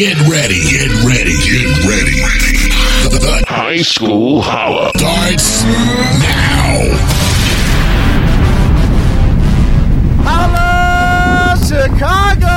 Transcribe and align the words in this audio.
Get 0.00 0.16
ready, 0.20 0.62
get 0.62 0.88
ready, 1.04 1.36
get 1.36 1.84
ready. 1.84 2.22
The, 3.04 3.18
the 3.20 3.44
High 3.46 3.82
School 3.82 4.40
Holla 4.40 4.90
starts 4.96 5.62
now. 6.24 6.88
Holla, 10.24 11.54
Chicago! 11.68 12.56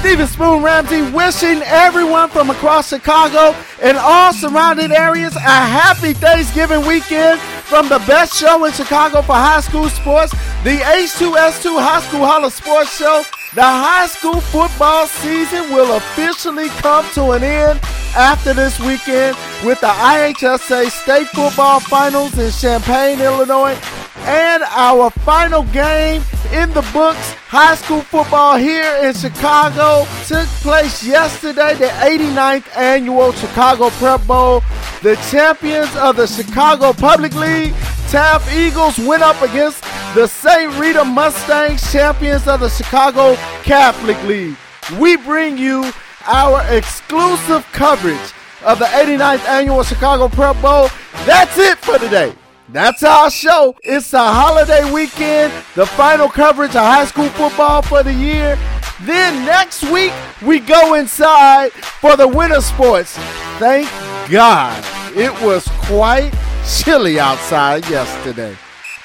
Steven 0.00 0.26
Spoon 0.26 0.62
Ramsey 0.62 1.00
wishing 1.10 1.62
everyone 1.62 2.28
from 2.28 2.50
across 2.50 2.90
Chicago 2.90 3.56
and 3.80 3.96
all 3.96 4.34
surrounding 4.34 4.92
areas 4.92 5.34
a 5.36 5.40
happy 5.40 6.12
Thanksgiving 6.12 6.86
weekend 6.86 7.40
from 7.40 7.88
the 7.88 8.00
best 8.00 8.34
show 8.34 8.62
in 8.66 8.72
Chicago 8.74 9.22
for 9.22 9.36
high 9.36 9.62
school 9.62 9.88
sports, 9.88 10.32
the 10.64 10.76
H2S2 10.76 11.80
High 11.80 12.02
School 12.02 12.26
Holla 12.26 12.50
Sports 12.50 12.98
Show. 12.98 13.24
The 13.54 13.60
high 13.60 14.06
school 14.06 14.40
football 14.40 15.06
season 15.06 15.74
will 15.74 15.94
officially 15.98 16.70
come 16.80 17.04
to 17.12 17.32
an 17.32 17.42
end 17.42 17.80
after 18.16 18.54
this 18.54 18.80
weekend 18.80 19.36
with 19.62 19.78
the 19.82 19.88
IHSA 19.88 20.88
State 20.88 21.26
Football 21.28 21.80
Finals 21.80 22.38
in 22.38 22.50
Champaign, 22.50 23.20
Illinois, 23.20 23.78
and 24.20 24.62
our 24.70 25.10
final 25.10 25.64
game 25.64 26.22
in 26.54 26.72
the 26.72 26.80
books. 26.94 27.34
High 27.48 27.74
school 27.74 28.00
football 28.00 28.56
here 28.56 28.96
in 29.02 29.12
Chicago 29.12 30.06
took 30.26 30.46
place 30.64 31.04
yesterday, 31.04 31.74
the 31.74 31.88
89th 31.88 32.74
annual 32.74 33.32
Chicago 33.32 33.90
Prep 33.90 34.26
Bowl. 34.26 34.62
The 35.02 35.16
champions 35.30 35.94
of 35.96 36.16
the 36.16 36.26
Chicago 36.26 36.94
Public 36.94 37.34
League, 37.34 37.74
Taft 38.08 38.50
Eagles, 38.56 38.96
went 38.98 39.22
up 39.22 39.42
against 39.42 39.84
the 40.14 40.26
St. 40.26 40.70
Rita 40.78 41.04
Mustangs, 41.04 41.90
champions 41.90 42.46
of 42.46 42.60
the 42.60 42.68
Chicago 42.68 43.34
Catholic 43.62 44.22
League. 44.24 44.56
We 44.98 45.16
bring 45.16 45.56
you 45.56 45.90
our 46.26 46.62
exclusive 46.70 47.66
coverage 47.72 48.32
of 48.62 48.78
the 48.78 48.84
89th 48.84 49.46
annual 49.48 49.82
Chicago 49.82 50.28
Prep 50.28 50.60
Bowl. 50.60 50.88
That's 51.24 51.56
it 51.56 51.78
for 51.78 51.98
today. 51.98 52.34
That's 52.68 53.02
our 53.02 53.30
show. 53.30 53.74
It's 53.82 54.12
a 54.12 54.18
holiday 54.18 54.90
weekend, 54.92 55.50
the 55.74 55.86
final 55.86 56.28
coverage 56.28 56.76
of 56.76 56.84
high 56.84 57.06
school 57.06 57.30
football 57.30 57.80
for 57.80 58.02
the 58.02 58.12
year. 58.12 58.58
Then 59.04 59.46
next 59.46 59.82
week, 59.90 60.12
we 60.42 60.58
go 60.58 60.94
inside 60.94 61.72
for 61.72 62.16
the 62.16 62.28
winter 62.28 62.60
sports. 62.60 63.16
Thank 63.58 63.88
God 64.30 64.84
it 65.16 65.32
was 65.40 65.66
quite 65.86 66.32
chilly 66.66 67.18
outside 67.18 67.88
yesterday. 67.88 68.54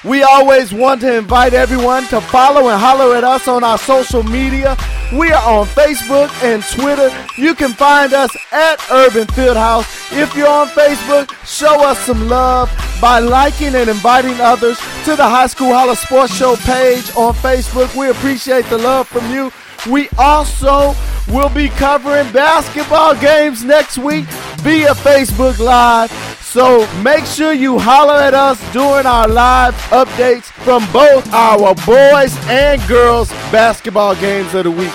We 0.04 0.22
always 0.22 0.72
want 0.72 1.00
to 1.00 1.16
invite 1.16 1.54
everyone 1.54 2.04
to 2.04 2.20
follow 2.20 2.68
and 2.68 2.80
holler 2.80 3.16
at 3.16 3.24
us 3.24 3.48
on 3.48 3.64
our 3.64 3.78
social 3.78 4.22
media. 4.22 4.76
We 5.12 5.32
are 5.32 5.58
on 5.58 5.66
Facebook 5.66 6.30
and 6.44 6.62
Twitter. 6.62 7.10
You 7.36 7.54
can 7.56 7.72
find 7.72 8.12
us 8.12 8.30
at 8.52 8.78
Urban 8.92 9.26
Fieldhouse. 9.28 9.86
If 10.16 10.36
you're 10.36 10.48
on 10.48 10.68
Facebook, 10.68 11.32
show 11.44 11.84
us 11.84 11.98
some 11.98 12.28
love 12.28 12.70
by 13.00 13.18
liking 13.18 13.74
and 13.74 13.90
inviting 13.90 14.40
others 14.40 14.78
to 15.04 15.16
the 15.16 15.28
High 15.28 15.48
School 15.48 15.72
Holla 15.72 15.96
Sports 15.96 16.36
Show 16.36 16.54
page 16.56 17.10
on 17.16 17.34
Facebook. 17.34 17.94
We 17.96 18.10
appreciate 18.10 18.66
the 18.66 18.78
love 18.78 19.08
from 19.08 19.28
you. 19.32 19.50
We 19.90 20.08
also 20.16 20.94
will 21.28 21.48
be 21.48 21.70
covering 21.70 22.30
basketball 22.32 23.14
games 23.16 23.64
next 23.64 23.98
week 23.98 24.26
via 24.60 24.94
Facebook 24.94 25.58
Live. 25.58 26.27
So 26.48 26.88
make 27.02 27.26
sure 27.26 27.52
you 27.52 27.78
holler 27.78 28.14
at 28.14 28.32
us 28.32 28.58
during 28.72 29.04
our 29.04 29.28
live 29.28 29.74
updates 29.90 30.44
from 30.44 30.80
both 30.94 31.30
our 31.30 31.74
boys 31.84 32.34
and 32.48 32.80
girls 32.88 33.28
basketball 33.52 34.14
games 34.14 34.54
of 34.54 34.64
the 34.64 34.70
week. 34.70 34.94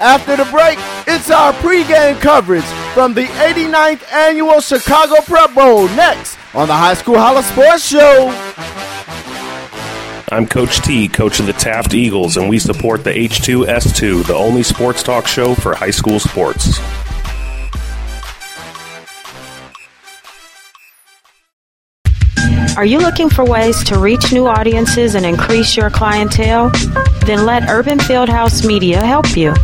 After 0.00 0.36
the 0.36 0.46
break, 0.46 0.78
it's 1.06 1.30
our 1.30 1.52
pregame 1.52 2.18
coverage 2.18 2.64
from 2.94 3.12
the 3.12 3.24
89th 3.24 4.10
annual 4.10 4.62
Chicago 4.62 5.16
Prep 5.26 5.54
Bowl 5.54 5.86
next 5.88 6.38
on 6.54 6.66
the 6.66 6.74
High 6.74 6.94
School 6.94 7.18
Holla 7.18 7.42
Sports 7.42 7.86
Show. 7.86 8.30
I'm 10.32 10.46
Coach 10.46 10.80
T, 10.80 11.08
coach 11.08 11.40
of 11.40 11.46
the 11.46 11.52
Taft 11.52 11.92
Eagles, 11.92 12.38
and 12.38 12.48
we 12.48 12.58
support 12.58 13.04
the 13.04 13.10
H2S2, 13.12 14.26
the 14.26 14.34
only 14.34 14.62
sports 14.62 15.02
talk 15.02 15.26
show 15.26 15.54
for 15.54 15.74
high 15.74 15.90
school 15.90 16.18
sports. 16.18 16.78
Are 22.76 22.84
you 22.84 22.98
looking 22.98 23.30
for 23.30 23.42
ways 23.42 23.82
to 23.84 23.98
reach 23.98 24.34
new 24.34 24.46
audiences 24.46 25.14
and 25.14 25.24
increase 25.24 25.78
your 25.78 25.88
clientele? 25.88 26.70
Then 27.24 27.46
let 27.46 27.70
Urban 27.70 27.98
Fieldhouse 27.98 28.66
Media 28.66 29.02
help 29.02 29.34
you. 29.34 29.54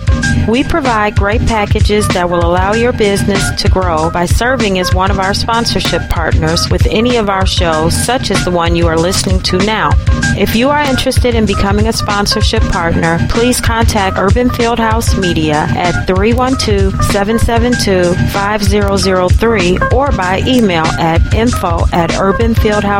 We 0.48 0.64
provide 0.64 1.14
great 1.16 1.42
packages 1.42 2.08
that 2.08 2.28
will 2.28 2.44
allow 2.44 2.72
your 2.72 2.92
business 2.92 3.50
to 3.62 3.68
grow 3.68 4.10
by 4.10 4.24
serving 4.24 4.78
as 4.78 4.94
one 4.94 5.10
of 5.10 5.20
our 5.20 5.34
sponsorship 5.34 6.08
partners 6.08 6.68
with 6.70 6.86
any 6.86 7.16
of 7.16 7.28
our 7.28 7.46
shows, 7.46 7.94
such 7.94 8.30
as 8.30 8.44
the 8.44 8.50
one 8.50 8.74
you 8.74 8.86
are 8.88 8.96
listening 8.96 9.40
to 9.40 9.58
now. 9.58 9.90
If 10.36 10.56
you 10.56 10.70
are 10.70 10.80
interested 10.80 11.34
in 11.34 11.46
becoming 11.46 11.88
a 11.88 11.92
sponsorship 11.92 12.62
partner, 12.64 13.18
please 13.28 13.60
contact 13.60 14.16
Urban 14.18 14.48
Fieldhouse 14.48 15.20
Media 15.20 15.66
at 15.70 16.06
312 16.06 16.92
772 17.12 18.14
5003 18.32 19.78
or 19.92 20.10
by 20.12 20.42
email 20.46 20.86
at 20.98 21.34
info 21.34 21.84
at 21.92 22.10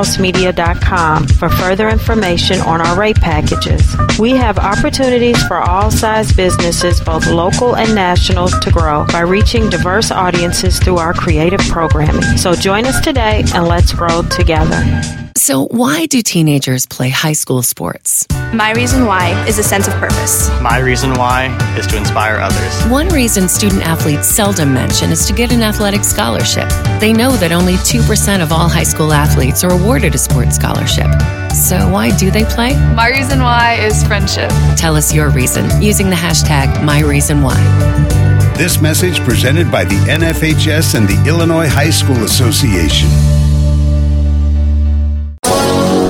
urbanfieldhousemedia.com 0.03 1.29
for 1.29 1.49
further 1.49 1.89
information 1.89 2.61
on 2.61 2.81
our 2.81 2.99
rate 2.99 3.21
packages. 3.21 3.97
We 4.19 4.33
have 4.33 4.59
opportunities 4.59 5.43
for 5.45 5.59
all 5.59 5.91
size 5.91 6.33
businesses, 6.33 7.01
both 7.01 7.27
local 7.27 7.77
and 7.77 7.95
national, 7.95 8.49
to 8.49 8.71
grow 8.71 9.07
by 9.07 9.21
reaching 9.21 9.71
diverse 9.71 10.11
audiences 10.11 10.79
through 10.79 10.99
our 10.99 11.13
creative 11.13 11.61
programming. 11.61 12.23
So 12.39 12.55
join 12.55 12.87
us 12.87 13.01
today 13.01 13.45
and 13.55 13.67
let's 13.67 13.93
grow 13.93 14.23
together. 14.23 15.22
So, 15.37 15.67
why 15.67 16.07
do 16.07 16.21
teenagers 16.23 16.87
play 16.87 17.09
high 17.09 17.33
school 17.33 17.63
sports? 17.63 18.27
My 18.53 18.73
reason 18.73 19.07
why 19.07 19.31
is 19.47 19.59
a 19.59 19.63
sense 19.63 19.89
of 19.89 19.95
purpose. 19.95 20.51
My 20.61 20.79
reason 20.79 21.15
why 21.15 21.47
is 21.77 21.87
to 21.89 21.97
inspire 21.97 22.37
others. 22.37 22.91
One 22.91 23.09
reason 23.09 23.49
student 23.49 23.83
athletes 23.83 24.29
seldom 24.29 24.75
mention 24.75 25.11
is 25.11 25.27
to 25.27 25.33
get 25.33 25.51
an 25.51 25.63
athletic 25.63 26.05
scholarship. 26.05 26.69
They 27.01 27.13
know 27.13 27.33
that 27.33 27.51
only 27.51 27.75
2% 27.75 28.43
of 28.43 28.53
all 28.53 28.69
high 28.69 28.83
school 28.83 29.13
athletes 29.13 29.65
are 29.65 29.73
awarded 29.73 30.15
a 30.15 30.19
sports 30.19 30.57
scholarship. 30.57 31.11
So, 31.53 31.89
why 31.89 32.17
do 32.17 32.31
they 32.31 32.45
play? 32.45 32.75
My 32.95 33.09
reason 33.09 33.41
why 33.41 33.75
is 33.75 34.05
friendship. 34.05 34.51
Tell 34.77 34.97
us 34.97 35.15
your 35.15 35.31
reason 35.31 35.81
using 35.81 36.11
the 36.11 36.17
hashtag 36.17 36.67
MyReasonWhy. 36.77 38.59
This 38.59 38.81
message 38.81 39.21
presented 39.21 39.73
by 39.73 39.85
the 39.85 39.97
NFHS 39.97 40.95
and 40.95 41.09
the 41.09 41.29
Illinois 41.29 41.69
High 41.69 41.91
School 41.91 42.23
Association. 42.23 43.09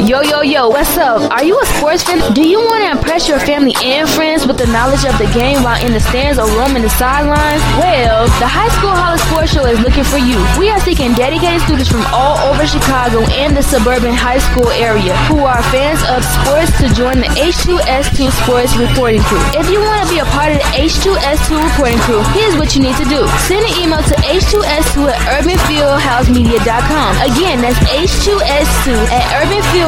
Yo, 0.02 0.18
yo, 0.20 0.42
yo, 0.42 0.66
what's 0.66 0.98
up? 0.98 1.30
Are 1.30 1.44
you 1.44 1.54
a 1.54 1.66
sports 1.78 2.02
fan? 2.02 2.18
Do 2.34 2.42
you 2.42 2.58
want 2.58 2.82
to 2.82 2.90
impress 2.90 3.30
your 3.30 3.38
family 3.38 3.70
and 3.86 4.10
friends 4.10 4.42
with 4.50 4.58
the 4.58 4.66
knowledge 4.66 5.06
of 5.06 5.14
the 5.14 5.30
game 5.30 5.62
while 5.62 5.78
in 5.78 5.94
the 5.94 6.02
stands 6.02 6.42
or 6.42 6.50
roaming 6.58 6.82
the 6.82 6.90
sidelines? 6.90 7.62
Well, 7.78 8.26
the 8.42 8.50
High 8.50 8.66
School 8.82 8.90
Holla 8.90 9.14
Sports 9.30 9.54
Show 9.54 9.62
is 9.70 9.78
looking 9.78 10.02
for 10.02 10.18
you. 10.18 10.42
We 10.58 10.74
are 10.74 10.82
seeking 10.82 11.14
dedicated 11.14 11.62
students 11.62 11.86
from 11.86 12.02
all 12.10 12.34
over 12.50 12.66
Chicago 12.66 13.22
and 13.30 13.54
the 13.54 13.62
suburban 13.62 14.10
high 14.10 14.42
school 14.42 14.74
area 14.74 15.14
who 15.30 15.38
are 15.46 15.62
fans 15.70 16.02
of 16.10 16.26
sports 16.26 16.74
to 16.82 16.90
join 16.98 17.22
the 17.22 17.30
H2S2 17.38 18.26
Sports 18.42 18.74
Reporting 18.74 19.22
Crew. 19.30 19.38
If 19.54 19.70
you 19.70 19.78
want 19.78 20.02
to 20.02 20.10
be 20.10 20.18
a 20.18 20.26
part 20.34 20.50
of 20.50 20.58
the 20.58 20.66
H2S2 20.82 21.62
Reporting 21.62 22.02
Crew, 22.02 22.26
here's 22.34 22.58
what 22.58 22.74
you 22.74 22.82
need 22.82 22.98
to 22.98 23.06
do. 23.06 23.22
Send 23.46 23.62
an 23.62 23.74
email 23.78 24.02
to 24.02 24.16
H2S2 24.26 25.14
at 25.14 25.22
urbanfieldhousemedia.com. 25.38 27.10
Again, 27.22 27.62
that's 27.62 27.78
H2S2 27.86 28.98
at 29.14 29.22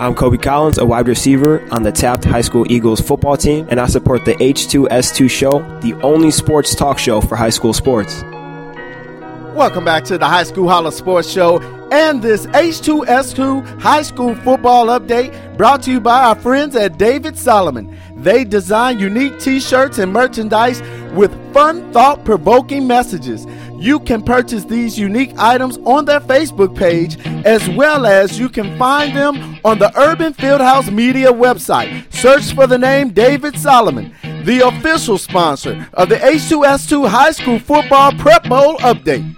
I'm 0.00 0.14
Kobe 0.14 0.38
Collins, 0.38 0.78
a 0.78 0.86
wide 0.86 1.08
receiver 1.08 1.62
on 1.70 1.82
the 1.82 1.92
Taft 1.92 2.24
High 2.24 2.40
School 2.40 2.64
Eagles 2.72 3.02
football 3.02 3.36
team, 3.36 3.66
and 3.68 3.78
I 3.78 3.86
support 3.86 4.24
the 4.24 4.32
H2S2 4.36 5.28
show, 5.28 5.58
the 5.82 5.92
only 6.02 6.30
sports 6.30 6.74
talk 6.74 6.98
show 6.98 7.20
for 7.20 7.36
high 7.36 7.50
school 7.50 7.74
sports. 7.74 8.22
Welcome 9.54 9.84
back 9.84 10.04
to 10.04 10.16
the 10.16 10.24
High 10.24 10.44
School 10.44 10.70
Holla 10.70 10.90
Sports 10.90 11.28
Show 11.28 11.60
and 11.92 12.22
this 12.22 12.46
H2S2 12.46 13.78
High 13.78 14.00
School 14.00 14.34
Football 14.36 14.86
Update 14.86 15.58
brought 15.58 15.82
to 15.82 15.90
you 15.90 16.00
by 16.00 16.24
our 16.24 16.34
friends 16.34 16.74
at 16.76 16.96
David 16.96 17.36
Solomon. 17.36 17.94
They 18.16 18.44
design 18.44 18.98
unique 18.98 19.38
t 19.38 19.60
shirts 19.60 19.98
and 19.98 20.10
merchandise 20.14 20.80
with 21.12 21.30
fun, 21.52 21.92
thought 21.92 22.24
provoking 22.24 22.86
messages. 22.86 23.44
You 23.80 23.98
can 23.98 24.22
purchase 24.22 24.64
these 24.64 24.98
unique 24.98 25.32
items 25.38 25.78
on 25.86 26.04
their 26.04 26.20
Facebook 26.20 26.76
page 26.76 27.16
as 27.46 27.66
well 27.70 28.04
as 28.04 28.38
you 28.38 28.50
can 28.50 28.76
find 28.78 29.16
them 29.16 29.58
on 29.64 29.78
the 29.78 29.90
Urban 29.98 30.34
Fieldhouse 30.34 30.92
Media 30.92 31.32
website. 31.32 32.04
Search 32.12 32.52
for 32.54 32.66
the 32.66 32.76
name 32.76 33.08
David 33.08 33.58
Solomon, 33.58 34.14
the 34.44 34.60
official 34.68 35.16
sponsor 35.16 35.88
of 35.94 36.10
the 36.10 36.16
H2S2 36.16 37.08
High 37.08 37.30
School 37.30 37.58
Football 37.58 38.12
Prep 38.12 38.46
Bowl 38.50 38.76
Update. 38.80 39.34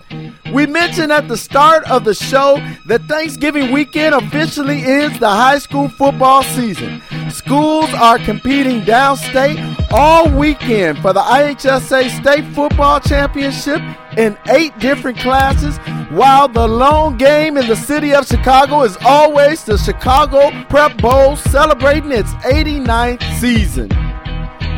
We 0.52 0.66
mentioned 0.66 1.10
at 1.12 1.28
the 1.28 1.36
start 1.38 1.90
of 1.90 2.04
the 2.04 2.12
show 2.12 2.58
that 2.84 3.00
Thanksgiving 3.04 3.72
weekend 3.72 4.14
officially 4.14 4.82
ends 4.82 5.18
the 5.18 5.30
high 5.30 5.58
school 5.58 5.88
football 5.88 6.42
season. 6.42 7.00
Schools 7.30 7.88
are 7.94 8.18
competing 8.18 8.82
downstate 8.82 9.56
all 9.90 10.30
weekend 10.30 10.98
for 10.98 11.14
the 11.14 11.20
IHSA 11.20 12.20
State 12.20 12.44
Football 12.54 13.00
Championship 13.00 13.80
in 14.18 14.36
eight 14.50 14.78
different 14.78 15.16
classes, 15.16 15.78
while 16.10 16.48
the 16.48 16.68
lone 16.68 17.16
game 17.16 17.56
in 17.56 17.66
the 17.66 17.76
city 17.76 18.12
of 18.12 18.26
Chicago 18.26 18.82
is 18.82 18.98
always 19.06 19.64
the 19.64 19.78
Chicago 19.78 20.50
Prep 20.68 20.98
Bowl 20.98 21.34
celebrating 21.36 22.12
its 22.12 22.30
89th 22.44 23.22
season. 23.40 23.88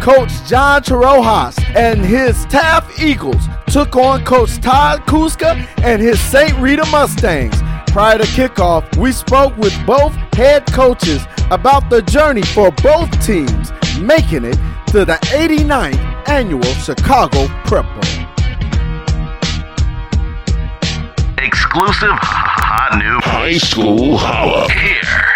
Coach 0.05 0.45
John 0.47 0.83
Tarojas 0.83 1.59
and 1.75 2.05
his 2.05 2.45
Taft 2.45 3.01
Eagles 3.01 3.43
took 3.69 3.97
on 3.97 4.23
Coach 4.23 4.61
Todd 4.61 5.01
Kuska 5.06 5.67
and 5.83 6.03
his 6.03 6.21
St. 6.21 6.55
Rita 6.59 6.85
Mustangs. 6.91 7.56
Prior 7.87 8.19
to 8.19 8.25
kickoff, 8.25 8.99
we 8.99 9.12
spoke 9.12 9.56
with 9.56 9.75
both 9.87 10.12
head 10.35 10.67
coaches 10.67 11.25
about 11.51 11.89
the 11.89 12.03
journey 12.03 12.43
for 12.43 12.71
both 12.83 13.11
teams 13.25 13.73
making 13.99 14.45
it 14.45 14.59
to 14.89 15.06
the 15.06 15.19
89th 15.33 16.29
annual 16.29 16.62
Chicago 16.75 17.47
Prep 17.65 17.87
Bowl. 17.87 18.03
Exclusive 21.39 22.19
hot 22.21 22.99
new 22.99 23.21
high 23.23 23.56
school 23.56 24.19
holla. 24.19 24.71
Here. 24.71 25.34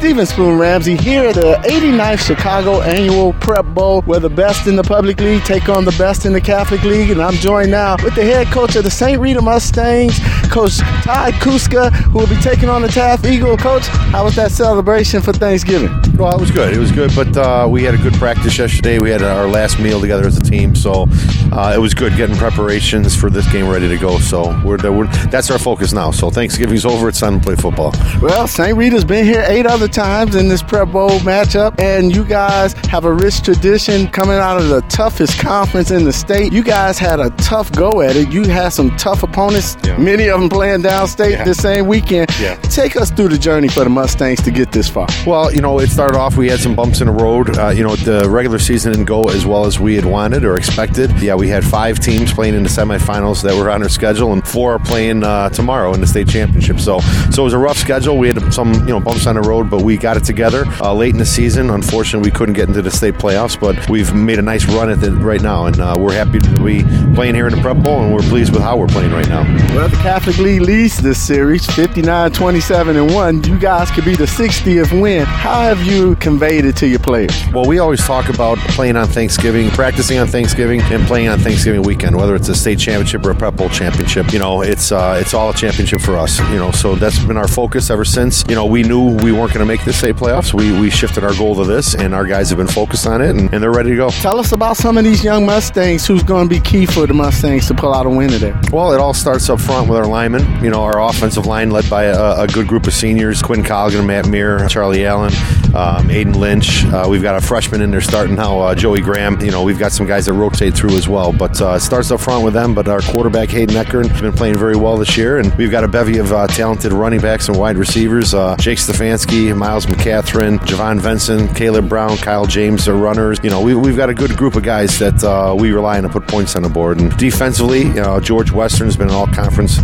Steven 0.00 0.24
Spoon 0.24 0.58
Ramsey 0.58 0.96
here 0.96 1.24
at 1.24 1.34
the 1.34 1.56
89th 1.62 2.26
Chicago 2.26 2.80
Annual 2.80 3.34
Prep 3.34 3.66
Bowl, 3.66 4.00
where 4.02 4.18
the 4.18 4.30
best 4.30 4.66
in 4.66 4.74
the 4.74 4.82
public 4.82 5.20
league 5.20 5.44
take 5.44 5.68
on 5.68 5.84
the 5.84 5.94
best 5.98 6.24
in 6.24 6.32
the 6.32 6.40
Catholic 6.40 6.82
League. 6.84 7.10
And 7.10 7.20
I'm 7.20 7.34
joined 7.34 7.70
now 7.70 7.96
with 8.02 8.14
the 8.14 8.24
head 8.24 8.46
coach 8.46 8.76
of 8.76 8.84
the 8.84 8.90
St. 8.90 9.20
Rita 9.20 9.42
Mustangs, 9.42 10.18
Coach 10.50 10.78
Ty 10.78 11.32
Kuska, 11.32 11.92
who 11.92 12.18
will 12.18 12.26
be 12.26 12.36
taking 12.36 12.70
on 12.70 12.80
the 12.80 12.88
Taft 12.88 13.26
Eagle. 13.26 13.58
Coach, 13.58 13.88
how 13.88 14.24
was 14.24 14.34
that 14.36 14.52
celebration 14.52 15.20
for 15.20 15.34
Thanksgiving? 15.34 15.90
Well, 16.16 16.34
it 16.34 16.40
was 16.40 16.50
good. 16.50 16.72
It 16.72 16.78
was 16.78 16.92
good, 16.92 17.12
but 17.14 17.36
uh, 17.36 17.68
we 17.70 17.84
had 17.84 17.92
a 17.94 17.98
good 17.98 18.14
practice 18.14 18.56
yesterday. 18.56 18.98
We 18.98 19.10
had 19.10 19.22
our 19.22 19.46
last 19.46 19.78
meal 19.78 20.00
together 20.00 20.26
as 20.26 20.38
a 20.38 20.42
team, 20.42 20.74
so 20.74 21.08
uh, 21.52 21.74
it 21.76 21.78
was 21.78 21.92
good 21.92 22.16
getting 22.16 22.36
preparations 22.36 23.14
for 23.14 23.28
this 23.28 23.50
game 23.52 23.68
ready 23.68 23.88
to 23.88 23.98
go. 23.98 24.18
So 24.18 24.58
we're, 24.64 24.78
we're, 24.90 25.08
that's 25.26 25.50
our 25.50 25.58
focus 25.58 25.92
now. 25.92 26.10
So 26.10 26.30
Thanksgiving's 26.30 26.86
over. 26.86 27.10
It's 27.10 27.20
time 27.20 27.38
to 27.38 27.44
play 27.44 27.56
football. 27.56 27.92
Well, 28.22 28.48
St. 28.48 28.76
Rita's 28.76 29.04
been 29.04 29.26
here 29.26 29.44
eight 29.46 29.66
other 29.66 29.89
times 29.90 30.34
in 30.34 30.48
this 30.48 30.62
Prep 30.62 30.90
Bowl 30.90 31.10
matchup, 31.20 31.78
and 31.80 32.14
you 32.14 32.24
guys 32.24 32.72
have 32.88 33.04
a 33.04 33.12
rich 33.12 33.42
tradition 33.42 34.08
coming 34.08 34.36
out 34.36 34.58
of 34.60 34.68
the 34.68 34.80
toughest 34.82 35.38
conference 35.40 35.90
in 35.90 36.04
the 36.04 36.12
state. 36.12 36.52
You 36.52 36.62
guys 36.62 36.98
had 36.98 37.20
a 37.20 37.30
tough 37.30 37.72
go 37.72 38.00
at 38.00 38.16
it. 38.16 38.30
You 38.30 38.44
had 38.44 38.70
some 38.70 38.96
tough 38.96 39.22
opponents, 39.22 39.76
yeah. 39.84 39.96
many 39.96 40.28
of 40.28 40.40
them 40.40 40.48
playing 40.48 40.82
downstate 40.82 41.32
yeah. 41.32 41.44
the 41.44 41.54
same 41.54 41.86
weekend. 41.86 42.30
Yeah. 42.40 42.56
Take 42.62 42.96
us 42.96 43.10
through 43.10 43.28
the 43.28 43.38
journey 43.38 43.68
for 43.68 43.84
the 43.84 43.90
Mustangs 43.90 44.42
to 44.42 44.50
get 44.50 44.72
this 44.72 44.88
far. 44.88 45.06
Well, 45.26 45.52
you 45.52 45.60
know, 45.60 45.78
it 45.80 45.88
started 45.88 46.16
off, 46.16 46.36
we 46.36 46.48
had 46.48 46.60
some 46.60 46.74
bumps 46.74 47.00
in 47.00 47.06
the 47.06 47.12
road. 47.12 47.58
Uh, 47.58 47.68
you 47.68 47.82
know, 47.82 47.96
the 47.96 48.28
regular 48.28 48.58
season 48.58 48.92
didn't 48.92 49.06
go 49.06 49.28
as 49.28 49.44
well 49.46 49.66
as 49.66 49.78
we 49.80 49.94
had 49.94 50.04
wanted 50.04 50.44
or 50.44 50.56
expected. 50.56 51.10
Yeah, 51.20 51.34
we 51.34 51.48
had 51.48 51.64
five 51.64 51.98
teams 51.98 52.32
playing 52.32 52.54
in 52.54 52.62
the 52.62 52.68
semifinals 52.68 53.42
that 53.42 53.54
were 53.56 53.70
on 53.70 53.82
our 53.82 53.88
schedule, 53.88 54.32
and 54.32 54.46
four 54.46 54.74
are 54.74 54.78
playing 54.78 55.24
uh, 55.24 55.48
tomorrow 55.50 55.92
in 55.94 56.00
the 56.00 56.06
state 56.06 56.28
championship. 56.28 56.78
So, 56.78 57.00
so 57.30 57.42
it 57.42 57.44
was 57.44 57.52
a 57.52 57.58
rough 57.58 57.78
schedule. 57.78 58.18
We 58.18 58.28
had 58.28 58.52
some, 58.52 58.72
you 58.72 58.94
know, 58.94 59.00
bumps 59.00 59.26
on 59.26 59.34
the 59.34 59.42
road, 59.42 59.70
but 59.70 59.79
we 59.82 59.96
got 59.96 60.16
it 60.16 60.24
together 60.24 60.64
uh, 60.80 60.92
late 60.92 61.12
in 61.12 61.18
the 61.18 61.26
season. 61.26 61.70
Unfortunately, 61.70 62.30
we 62.30 62.36
couldn't 62.36 62.54
get 62.54 62.68
into 62.68 62.82
the 62.82 62.90
state 62.90 63.14
playoffs, 63.14 63.58
but 63.58 63.88
we've 63.88 64.14
made 64.14 64.38
a 64.38 64.42
nice 64.42 64.64
run 64.66 64.90
at 64.90 65.02
it 65.02 65.10
right 65.10 65.42
now, 65.42 65.66
and 65.66 65.80
uh, 65.80 65.96
we're 65.98 66.12
happy 66.12 66.38
to 66.38 66.64
be 66.64 66.82
playing 67.14 67.34
here 67.34 67.46
in 67.46 67.54
the 67.54 67.60
Prep 67.60 67.78
Bowl, 67.78 68.02
and 68.02 68.12
we're 68.12 68.20
pleased 68.22 68.52
with 68.52 68.62
how 68.62 68.76
we're 68.76 68.86
playing 68.86 69.12
right 69.12 69.28
now. 69.28 69.42
Well, 69.74 69.88
the 69.88 69.96
Catholic 69.96 70.38
League 70.38 70.62
leads 70.62 70.98
this 70.98 71.20
series 71.20 71.66
59 71.66 72.32
27 72.32 72.96
and 72.96 73.14
1. 73.14 73.44
You 73.44 73.58
guys 73.58 73.90
could 73.90 74.04
be 74.04 74.16
the 74.16 74.24
60th 74.24 75.00
win. 75.00 75.24
How 75.24 75.62
have 75.62 75.82
you 75.82 76.16
conveyed 76.16 76.64
it 76.64 76.76
to 76.76 76.86
your 76.86 76.98
players? 76.98 77.32
Well, 77.52 77.66
we 77.66 77.78
always 77.78 78.00
talk 78.04 78.28
about 78.28 78.58
playing 78.58 78.96
on 78.96 79.06
Thanksgiving, 79.08 79.70
practicing 79.70 80.18
on 80.18 80.26
Thanksgiving, 80.26 80.80
and 80.82 81.06
playing 81.06 81.28
on 81.28 81.38
Thanksgiving 81.38 81.82
weekend, 81.82 82.16
whether 82.16 82.34
it's 82.34 82.48
a 82.48 82.54
state 82.54 82.78
championship 82.78 83.24
or 83.24 83.30
a 83.30 83.34
Prep 83.34 83.56
Bowl 83.56 83.68
championship. 83.68 84.32
You 84.32 84.38
know, 84.38 84.62
it's 84.62 84.92
uh, 84.92 85.18
it's 85.20 85.34
all 85.34 85.50
a 85.50 85.54
championship 85.54 86.00
for 86.00 86.16
us. 86.16 86.38
You 86.50 86.56
know, 86.56 86.70
so 86.70 86.94
that's 86.94 87.18
been 87.24 87.36
our 87.36 87.48
focus 87.48 87.90
ever 87.90 88.04
since. 88.04 88.44
You 88.48 88.54
know, 88.54 88.66
we 88.66 88.82
knew 88.82 89.16
we 89.16 89.32
weren't 89.32 89.52
going 89.52 89.66
to 89.66 89.69
make 89.70 89.84
the 89.84 89.92
state 89.92 90.16
playoffs. 90.16 90.52
We 90.52 90.72
we 90.80 90.90
shifted 90.90 91.22
our 91.22 91.32
goal 91.34 91.54
to 91.54 91.64
this, 91.64 91.94
and 91.94 92.12
our 92.12 92.26
guys 92.26 92.48
have 92.50 92.58
been 92.58 92.66
focused 92.66 93.06
on 93.06 93.22
it, 93.22 93.30
and, 93.30 93.54
and 93.54 93.62
they're 93.62 93.70
ready 93.70 93.90
to 93.90 93.96
go. 93.96 94.10
Tell 94.10 94.40
us 94.40 94.50
about 94.50 94.76
some 94.76 94.98
of 94.98 95.04
these 95.04 95.22
young 95.22 95.46
Mustangs. 95.46 96.04
Who's 96.08 96.24
going 96.24 96.48
to 96.48 96.52
be 96.52 96.60
key 96.60 96.86
for 96.86 97.06
the 97.06 97.14
Mustangs 97.14 97.68
to 97.68 97.74
pull 97.74 97.94
out 97.94 98.04
a 98.04 98.10
win 98.10 98.30
today? 98.30 98.52
Well, 98.72 98.92
it 98.92 98.98
all 98.98 99.14
starts 99.14 99.48
up 99.48 99.60
front 99.60 99.88
with 99.88 99.96
our 99.96 100.08
linemen. 100.08 100.64
You 100.64 100.70
know, 100.70 100.82
our 100.82 101.00
offensive 101.00 101.46
line 101.46 101.70
led 101.70 101.88
by 101.88 102.06
a, 102.06 102.42
a 102.42 102.46
good 102.48 102.66
group 102.66 102.88
of 102.88 102.94
seniors: 102.94 103.42
Quinn 103.42 103.62
Colligan, 103.62 104.04
Matt 104.04 104.26
Meir, 104.26 104.66
Charlie 104.66 105.06
Allen, 105.06 105.32
um, 105.76 106.08
Aiden 106.08 106.34
Lynch. 106.34 106.84
Uh, 106.86 107.06
we've 107.08 107.22
got 107.22 107.36
a 107.36 107.40
freshman 107.40 107.80
in 107.80 107.92
there 107.92 108.00
starting 108.00 108.34
now, 108.34 108.58
uh, 108.58 108.74
Joey 108.74 109.00
Graham. 109.00 109.40
You 109.40 109.52
know, 109.52 109.62
we've 109.62 109.78
got 109.78 109.92
some 109.92 110.06
guys 110.06 110.26
that 110.26 110.32
rotate 110.32 110.74
through 110.74 110.96
as 110.96 111.08
well. 111.08 111.32
But 111.32 111.62
uh, 111.62 111.74
it 111.74 111.80
starts 111.80 112.10
up 112.10 112.18
front 112.18 112.44
with 112.44 112.54
them. 112.54 112.74
But 112.74 112.88
our 112.88 113.02
quarterback 113.02 113.50
Hayden 113.50 113.76
Eckern 113.76 114.08
has 114.08 114.20
been 114.20 114.32
playing 114.32 114.58
very 114.58 114.76
well 114.76 114.96
this 114.96 115.16
year, 115.16 115.38
and 115.38 115.54
we've 115.54 115.70
got 115.70 115.84
a 115.84 115.88
bevy 115.88 116.18
of 116.18 116.32
uh, 116.32 116.48
talented 116.48 116.92
running 116.92 117.20
backs 117.20 117.46
and 117.48 117.56
wide 117.56 117.76
receivers: 117.76 118.34
uh, 118.34 118.56
Jake 118.58 118.78
Stefanski, 118.78 119.59
Miles 119.60 119.84
McCatherine, 119.84 120.58
Javon 120.60 120.98
Venson, 120.98 121.54
Caleb 121.54 121.86
Brown, 121.86 122.16
Kyle 122.16 122.46
James 122.46 122.88
are 122.88 122.96
runners. 122.96 123.38
You 123.42 123.50
know, 123.50 123.60
we, 123.60 123.74
we've 123.74 123.96
got 123.96 124.08
a 124.08 124.14
good 124.14 124.34
group 124.34 124.54
of 124.56 124.62
guys 124.62 124.98
that 125.00 125.22
uh, 125.22 125.54
we 125.54 125.70
rely 125.70 125.98
on 125.98 126.04
to 126.04 126.08
put 126.08 126.26
points 126.26 126.56
on 126.56 126.62
the 126.62 126.70
board. 126.70 126.98
And 126.98 127.14
defensively, 127.18 127.82
you 127.82 128.00
know, 128.00 128.18
George 128.20 128.50
Western 128.52 128.86
has 128.86 128.96
been 128.96 129.08
an 129.08 129.14
all-conference 129.14 129.76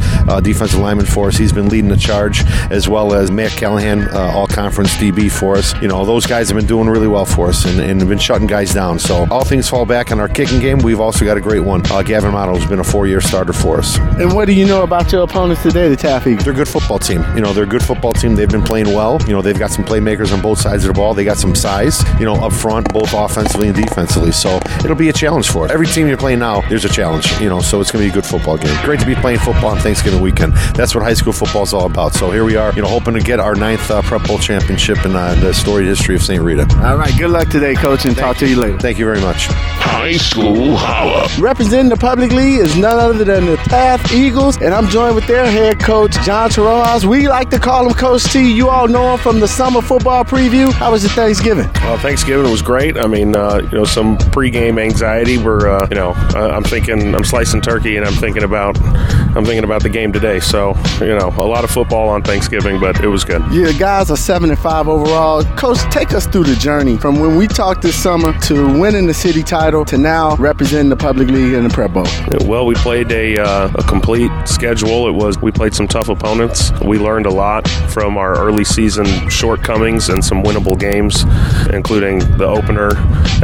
defensive 0.42 0.80
lineman 0.80 1.04
for 1.04 1.28
us. 1.28 1.36
He's 1.36 1.52
been 1.52 1.68
leading 1.68 1.90
the 1.90 1.96
charge, 1.98 2.42
as 2.70 2.88
well 2.88 3.12
as 3.12 3.30
Matt 3.30 3.50
Callahan, 3.52 4.08
all-conference 4.14 4.96
DB 4.96 5.30
for 5.30 5.56
us. 5.56 5.74
You 5.82 5.88
know, 5.88 6.06
those 6.06 6.24
guys 6.24 6.48
have 6.48 6.56
been 6.56 6.66
doing 6.66 6.88
really 6.88 7.08
well 7.08 7.26
for 7.26 7.48
us 7.50 7.66
and, 7.66 7.78
and 7.78 8.00
have 8.00 8.08
been 8.08 8.18
shutting 8.18 8.46
guys 8.46 8.72
down. 8.72 8.98
So 8.98 9.26
all 9.30 9.44
things 9.44 9.68
fall 9.68 9.84
back 9.84 10.10
on 10.10 10.20
our 10.20 10.28
kicking 10.28 10.58
game. 10.58 10.78
We've 10.78 11.00
also 11.00 11.26
got 11.26 11.36
a 11.36 11.40
great 11.42 11.60
one. 11.60 11.82
Uh, 11.90 12.02
Gavin 12.02 12.32
Motto 12.32 12.56
has 12.56 12.66
been 12.66 12.80
a 12.80 12.84
four-year 12.84 13.20
starter 13.20 13.52
for 13.52 13.76
us. 13.76 13.98
And 13.98 14.32
what 14.32 14.46
do 14.46 14.54
you 14.54 14.64
know 14.64 14.84
about 14.84 15.12
your 15.12 15.22
opponents 15.22 15.62
today, 15.62 15.90
the 15.90 15.96
Taffy? 15.96 16.34
They're 16.34 16.54
a 16.54 16.56
good 16.56 16.68
football 16.68 16.98
team. 16.98 17.22
You 17.34 17.42
know, 17.42 17.52
they're 17.52 17.64
a 17.64 17.68
good 17.68 17.84
football 17.84 18.14
team. 18.14 18.36
They've 18.36 18.48
been 18.48 18.62
playing 18.62 18.86
well. 18.94 19.20
You 19.26 19.34
know, 19.34 19.42
they've 19.42 19.58
got 19.58 19.65
some 19.70 19.84
playmakers 19.84 20.32
on 20.32 20.40
both 20.40 20.60
sides 20.60 20.84
of 20.84 20.88
the 20.88 20.94
ball. 20.94 21.14
They 21.14 21.24
got 21.24 21.36
some 21.36 21.54
size, 21.54 22.02
you 22.18 22.24
know, 22.24 22.34
up 22.34 22.52
front, 22.52 22.92
both 22.92 23.12
offensively 23.14 23.68
and 23.68 23.76
defensively. 23.76 24.32
So 24.32 24.60
it'll 24.84 24.96
be 24.96 25.08
a 25.08 25.12
challenge 25.12 25.48
for 25.48 25.66
it. 25.66 25.70
Every 25.70 25.86
team 25.86 26.08
you're 26.08 26.16
playing 26.16 26.40
now, 26.40 26.60
there's 26.68 26.84
a 26.84 26.88
challenge, 26.88 27.30
you 27.40 27.48
know, 27.48 27.60
so 27.60 27.80
it's 27.80 27.90
going 27.90 28.04
to 28.04 28.12
be 28.12 28.18
a 28.18 28.22
good 28.22 28.28
football 28.28 28.56
game. 28.56 28.76
Great 28.84 29.00
to 29.00 29.06
be 29.06 29.14
playing 29.14 29.38
football 29.38 29.70
on 29.70 29.78
Thanksgiving 29.78 30.20
weekend. 30.20 30.52
That's 30.74 30.94
what 30.94 31.04
high 31.04 31.14
school 31.14 31.32
football 31.32 31.62
is 31.62 31.72
all 31.72 31.86
about. 31.86 32.14
So 32.14 32.30
here 32.30 32.44
we 32.44 32.56
are, 32.56 32.72
you 32.74 32.82
know, 32.82 32.88
hoping 32.88 33.14
to 33.14 33.20
get 33.20 33.40
our 33.40 33.54
ninth 33.54 33.90
uh, 33.90 34.02
Prep 34.02 34.26
Bowl 34.26 34.38
championship 34.38 35.04
in 35.04 35.14
uh, 35.14 35.34
the 35.36 35.52
storied 35.52 35.86
history 35.86 36.14
of 36.14 36.22
St. 36.22 36.42
Rita. 36.42 36.66
All 36.84 36.96
right, 36.96 37.16
good 37.18 37.30
luck 37.30 37.48
today, 37.48 37.74
Coach, 37.74 38.04
and 38.04 38.14
Thank 38.14 38.26
talk 38.26 38.36
to 38.38 38.48
you 38.48 38.56
later. 38.56 38.78
Thank 38.78 38.98
you 38.98 39.04
very 39.04 39.20
much. 39.20 39.46
High 39.46 40.16
School 40.16 40.76
Holla. 40.76 41.28
Representing 41.38 41.88
the 41.88 41.96
public 41.96 42.32
league 42.32 42.60
is 42.60 42.76
none 42.76 42.98
other 42.98 43.24
than 43.24 43.46
the 43.46 43.56
Taft 43.56 44.12
Eagles, 44.12 44.56
and 44.58 44.74
I'm 44.74 44.88
joined 44.88 45.14
with 45.14 45.26
their 45.26 45.50
head 45.50 45.80
coach, 45.80 46.12
John 46.24 46.50
Tarojas. 46.50 47.04
We 47.04 47.28
like 47.28 47.50
to 47.50 47.58
call 47.58 47.86
him 47.86 47.94
Coach 47.94 48.24
T. 48.24 48.52
You 48.52 48.68
all 48.68 48.88
know 48.88 49.14
him 49.14 49.18
from 49.18 49.40
the 49.40 49.48
summer 49.56 49.80
football 49.80 50.22
preview. 50.22 50.70
How 50.70 50.92
was 50.92 51.02
your 51.02 51.12
Thanksgiving? 51.12 51.66
Well, 51.76 51.96
Thanksgiving 51.96 52.50
was 52.50 52.60
great. 52.60 52.98
I 52.98 53.06
mean, 53.06 53.34
uh, 53.34 53.60
you 53.72 53.78
know, 53.78 53.84
some 53.86 54.18
pregame 54.18 54.78
anxiety. 54.78 55.38
We're, 55.38 55.66
uh, 55.70 55.86
you 55.88 55.96
know, 55.96 56.10
uh, 56.34 56.50
I'm 56.50 56.62
thinking, 56.62 57.14
I'm 57.14 57.24
slicing 57.24 57.62
turkey, 57.62 57.96
and 57.96 58.04
I'm 58.04 58.12
thinking 58.12 58.42
about, 58.42 58.76
I'm 59.36 59.44
thinking 59.44 59.64
about 59.64 59.82
the 59.82 59.90
game 59.90 60.14
today. 60.14 60.40
So, 60.40 60.74
you 60.98 61.14
know, 61.14 61.28
a 61.28 61.44
lot 61.44 61.62
of 61.62 61.70
football 61.70 62.08
on 62.08 62.22
Thanksgiving, 62.22 62.80
but 62.80 63.04
it 63.04 63.08
was 63.08 63.22
good. 63.22 63.42
Yeah, 63.52 63.70
guys 63.72 64.10
are 64.10 64.16
seven 64.16 64.48
and 64.48 64.58
five 64.58 64.88
overall. 64.88 65.44
Coach, 65.56 65.78
take 65.90 66.14
us 66.14 66.26
through 66.26 66.44
the 66.44 66.56
journey 66.56 66.96
from 66.96 67.20
when 67.20 67.36
we 67.36 67.46
talked 67.46 67.82
this 67.82 68.02
summer 68.02 68.32
to 68.40 68.80
winning 68.80 69.06
the 69.06 69.12
city 69.12 69.42
title 69.42 69.84
to 69.84 69.98
now 69.98 70.36
representing 70.36 70.88
the 70.88 70.96
public 70.96 71.28
league 71.28 71.52
in 71.52 71.64
the 71.64 71.68
Prep 71.68 71.92
Bowl. 71.92 72.06
Well, 72.48 72.64
we 72.64 72.74
played 72.76 73.12
a, 73.12 73.38
uh, 73.38 73.70
a 73.74 73.82
complete 73.82 74.30
schedule. 74.46 75.06
It 75.06 75.12
was 75.12 75.38
we 75.42 75.52
played 75.52 75.74
some 75.74 75.86
tough 75.86 76.08
opponents. 76.08 76.72
We 76.80 76.98
learned 76.98 77.26
a 77.26 77.30
lot 77.30 77.68
from 77.68 78.16
our 78.16 78.38
early 78.38 78.64
season 78.64 79.28
shortcomings 79.28 80.08
and 80.08 80.24
some 80.24 80.42
winnable 80.42 80.80
games, 80.80 81.24
including 81.74 82.20
the 82.38 82.46
opener 82.46 82.92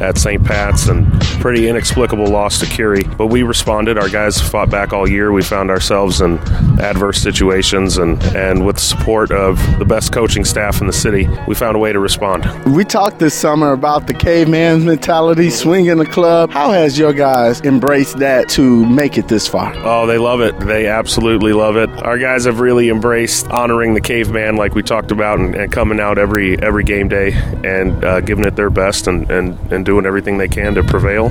at 0.01 0.17
St. 0.17 0.43
Pat's 0.43 0.89
and 0.89 1.13
pretty 1.41 1.69
inexplicable 1.69 2.29
loss 2.29 2.59
to 2.61 2.67
Curie. 2.67 3.05
But 3.05 3.27
we 3.27 3.43
responded. 3.43 3.99
Our 3.99 4.09
guys 4.09 4.41
fought 4.41 4.71
back 4.71 4.95
all 4.95 5.07
year. 5.07 5.33
We 5.33 5.43
found 5.43 5.71
ourselves 5.83 6.21
in 6.21 6.39
adverse 6.81 7.21
situations, 7.21 7.99
and, 7.99 8.23
and 8.37 8.65
with 8.65 8.77
the 8.77 8.83
support 8.83 9.33
of 9.33 9.59
the 9.81 9.85
best 9.85 10.13
coaching 10.13 10.45
staff 10.45 10.81
in 10.81 10.87
the 10.87 10.93
city, 10.93 11.29
we 11.49 11.57
found 11.57 11.75
a 11.75 11.79
way 11.81 11.93
to 11.93 11.99
respond. 11.99 12.45
We 12.73 12.85
talked 12.85 13.19
this 13.19 13.35
summer 13.35 13.73
about 13.73 14.07
the 14.07 14.15
caveman 14.15 14.85
mentality, 14.85 15.51
swinging 15.51 15.99
the 15.99 16.07
club. 16.07 16.51
How 16.51 16.71
has 16.71 16.97
your 16.97 17.13
guys 17.13 17.61
embraced 17.63 18.19
that 18.19 18.49
to 18.51 18.87
make 18.87 19.19
it 19.19 19.27
this 19.27 19.49
far? 19.49 19.75
Oh, 19.79 20.07
they 20.07 20.19
love 20.19 20.41
it. 20.41 20.57
They 20.61 20.87
absolutely 20.87 21.53
love 21.53 21.77
it. 21.77 21.91
Our 21.91 22.17
guys 22.17 22.45
have 22.45 22.61
really 22.61 22.89
embraced 22.89 23.49
honoring 23.49 23.95
the 23.95 24.01
caveman, 24.01 24.55
like 24.55 24.77
we 24.77 24.85
talked 24.85 25.11
about, 25.11 25.41
and, 25.41 25.57
and 25.57 25.73
coming 25.73 25.99
out 25.99 26.17
every 26.17 26.63
every 26.63 26.85
game 26.85 27.09
day 27.09 27.33
and 27.65 28.05
uh, 28.05 28.21
giving 28.21 28.45
it 28.45 28.55
their 28.55 28.71
best 28.71 29.09
and, 29.09 29.29
and, 29.33 29.59
and 29.73 29.85
doing 29.85 30.07
everything 30.07 30.39
they 30.39 30.47
can 30.47 30.75
to 30.75 30.85
prevail. 30.85 31.27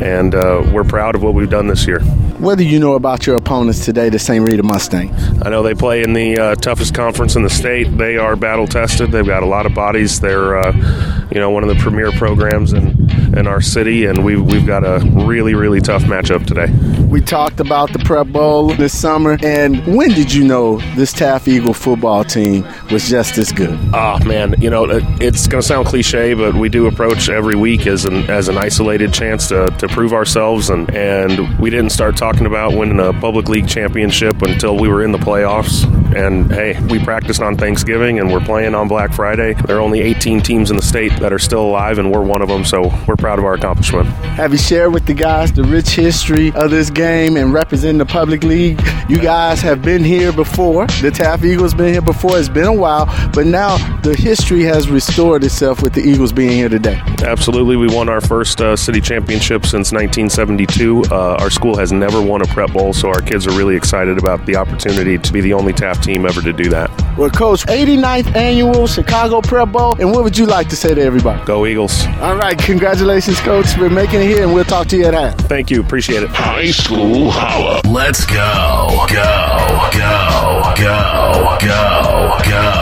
And 0.00 0.36
uh, 0.36 0.70
we're 0.72 0.84
proud 0.84 1.16
of 1.16 1.24
what 1.24 1.34
we've 1.34 1.50
done 1.50 1.66
this 1.66 1.84
year. 1.84 2.00
What 2.38 2.58
do 2.58 2.64
you 2.64 2.78
know 2.80 2.94
about 2.94 3.26
your 3.26 3.36
opponents 3.72 3.84
today, 3.84 4.08
the 4.10 4.18
St. 4.18 4.46
Rita 4.46 4.62
Mustangs? 4.62 5.12
I 5.42 5.48
know 5.48 5.62
they 5.62 5.74
play 5.74 6.02
in 6.02 6.12
the 6.12 6.38
uh, 6.38 6.54
toughest 6.56 6.94
conference 6.94 7.36
in 7.36 7.42
the 7.42 7.50
state. 7.50 7.84
They 7.96 8.16
are 8.16 8.36
battle 8.36 8.66
tested. 8.66 9.10
They've 9.10 9.26
got 9.26 9.42
a 9.42 9.46
lot 9.46 9.66
of 9.66 9.74
bodies. 9.74 10.20
They're, 10.20 10.58
uh, 10.58 11.28
you 11.30 11.40
know, 11.40 11.50
one 11.50 11.62
of 11.62 11.68
the 11.74 11.80
premier 11.82 12.12
programs 12.12 12.72
in, 12.72 13.10
in 13.36 13.46
our 13.46 13.60
city, 13.60 14.06
and 14.06 14.24
we've, 14.24 14.42
we've 14.42 14.66
got 14.66 14.84
a 14.84 15.00
really, 15.26 15.54
really 15.54 15.80
tough 15.80 16.02
matchup 16.02 16.46
today. 16.46 16.70
We 17.12 17.20
talked 17.20 17.60
about 17.60 17.92
the 17.92 17.98
Prep 17.98 18.28
Bowl 18.28 18.68
this 18.74 18.98
summer, 18.98 19.36
and 19.42 19.86
when 19.86 20.10
did 20.10 20.32
you 20.32 20.44
know 20.44 20.78
this 20.96 21.12
Taft 21.12 21.46
Eagle 21.46 21.74
football 21.74 22.24
team 22.24 22.66
was 22.90 23.08
just 23.08 23.36
as 23.36 23.52
good? 23.52 23.78
Oh 23.92 24.18
man, 24.24 24.54
you 24.58 24.70
know 24.70 24.86
it's 25.20 25.46
going 25.46 25.60
to 25.60 25.66
sound 25.66 25.88
cliche, 25.88 26.32
but 26.32 26.54
we 26.54 26.70
do 26.70 26.86
approach 26.86 27.28
every 27.28 27.54
week 27.54 27.86
as 27.86 28.06
an 28.06 28.30
as 28.30 28.48
an 28.48 28.56
isolated 28.56 29.12
chance 29.12 29.48
to, 29.48 29.66
to 29.78 29.88
prove 29.88 30.14
ourselves, 30.14 30.70
and 30.70 30.88
and 30.94 31.58
we 31.58 31.68
didn't 31.68 31.90
start 31.90 32.16
talking 32.16 32.46
about 32.46 32.72
winning 32.72 32.98
a 32.98 33.12
public 33.20 33.46
league 33.52 33.68
championship 33.68 34.40
until 34.40 34.78
we 34.78 34.88
were 34.88 35.04
in 35.04 35.12
the 35.12 35.18
playoffs. 35.18 35.84
And 36.16 36.50
hey, 36.50 36.80
we 36.86 36.98
practiced 36.98 37.42
on 37.42 37.56
Thanksgiving, 37.56 38.18
and 38.18 38.32
we're 38.32 38.40
playing 38.40 38.74
on 38.74 38.88
Black 38.88 39.12
Friday. 39.12 39.52
There 39.66 39.76
are 39.76 39.80
only 39.80 40.00
18 40.00 40.40
teams 40.40 40.70
in 40.70 40.76
the 40.76 40.82
state 40.82 41.12
that 41.20 41.32
are 41.32 41.38
still 41.38 41.62
alive, 41.62 41.98
and 41.98 42.10
we're 42.10 42.22
one 42.22 42.40
of 42.40 42.48
them. 42.48 42.64
So 42.64 42.92
we're 43.06 43.16
proud 43.16 43.38
of 43.38 43.44
our 43.44 43.54
accomplishment. 43.54 44.08
Have 44.36 44.52
you 44.52 44.58
shared 44.58 44.92
with 44.94 45.06
the 45.06 45.14
guys 45.14 45.52
the 45.52 45.64
rich 45.64 45.90
history 45.90 46.50
of 46.52 46.70
this 46.70 46.88
game 46.88 47.36
and 47.36 47.52
representing 47.52 47.98
the 47.98 48.06
public 48.06 48.42
league? 48.42 48.80
You 49.08 49.18
guys 49.18 49.60
have 49.60 49.82
been 49.82 50.02
here 50.02 50.32
before. 50.32 50.86
The 50.86 51.10
Taft 51.10 51.44
Eagles 51.44 51.74
been 51.74 51.92
here 51.92 52.02
before. 52.02 52.38
It's 52.38 52.48
been 52.48 52.66
a 52.66 52.72
while, 52.72 53.06
but 53.34 53.46
now 53.46 53.76
the 54.00 54.14
history 54.14 54.62
has 54.64 54.88
restored 54.88 55.44
itself 55.44 55.82
with 55.82 55.92
the 55.92 56.00
Eagles 56.00 56.32
being 56.32 56.52
here 56.52 56.68
today. 56.68 57.00
Absolutely, 57.22 57.76
we 57.76 57.88
won 57.88 58.08
our 58.08 58.20
first 58.20 58.60
uh, 58.60 58.76
city 58.76 59.00
championship 59.00 59.64
since 59.64 59.92
1972. 59.92 61.04
Uh, 61.10 61.36
our 61.38 61.50
school 61.50 61.76
has 61.76 61.92
never 61.92 62.22
won 62.22 62.40
a 62.42 62.46
prep 62.46 62.72
bowl, 62.72 62.92
so 62.92 63.08
our 63.08 63.20
kids 63.20 63.41
are 63.46 63.56
really 63.56 63.76
excited 63.76 64.18
about 64.18 64.44
the 64.46 64.56
opportunity 64.56 65.18
to 65.18 65.32
be 65.32 65.40
the 65.40 65.52
only 65.52 65.72
Taft 65.72 66.04
team 66.04 66.26
ever 66.26 66.40
to 66.40 66.52
do 66.52 66.68
that. 66.70 66.90
Well, 67.16 67.30
Coach, 67.30 67.66
89th 67.66 68.34
annual 68.34 68.86
Chicago 68.86 69.40
Prep 69.40 69.72
Bowl, 69.72 69.94
and 70.00 70.10
what 70.12 70.24
would 70.24 70.38
you 70.38 70.46
like 70.46 70.68
to 70.70 70.76
say 70.76 70.94
to 70.94 71.00
everybody? 71.00 71.44
Go 71.44 71.66
Eagles! 71.66 72.06
All 72.20 72.36
right, 72.36 72.58
congratulations, 72.58 73.40
Coach, 73.40 73.68
for 73.74 73.90
making 73.90 74.20
it 74.20 74.26
here, 74.26 74.42
and 74.42 74.54
we'll 74.54 74.64
talk 74.64 74.86
to 74.88 74.96
you 74.96 75.04
at 75.04 75.14
half. 75.14 75.38
Thank 75.40 75.70
you, 75.70 75.80
appreciate 75.80 76.22
it. 76.22 76.30
High 76.30 76.70
School 76.70 77.30
Holla. 77.30 77.80
Let's 77.86 78.24
go, 78.24 79.06
go, 79.10 79.90
go, 79.92 80.74
go, 80.76 81.58
go, 81.58 81.58
go, 81.60 82.50
go. 82.50 82.81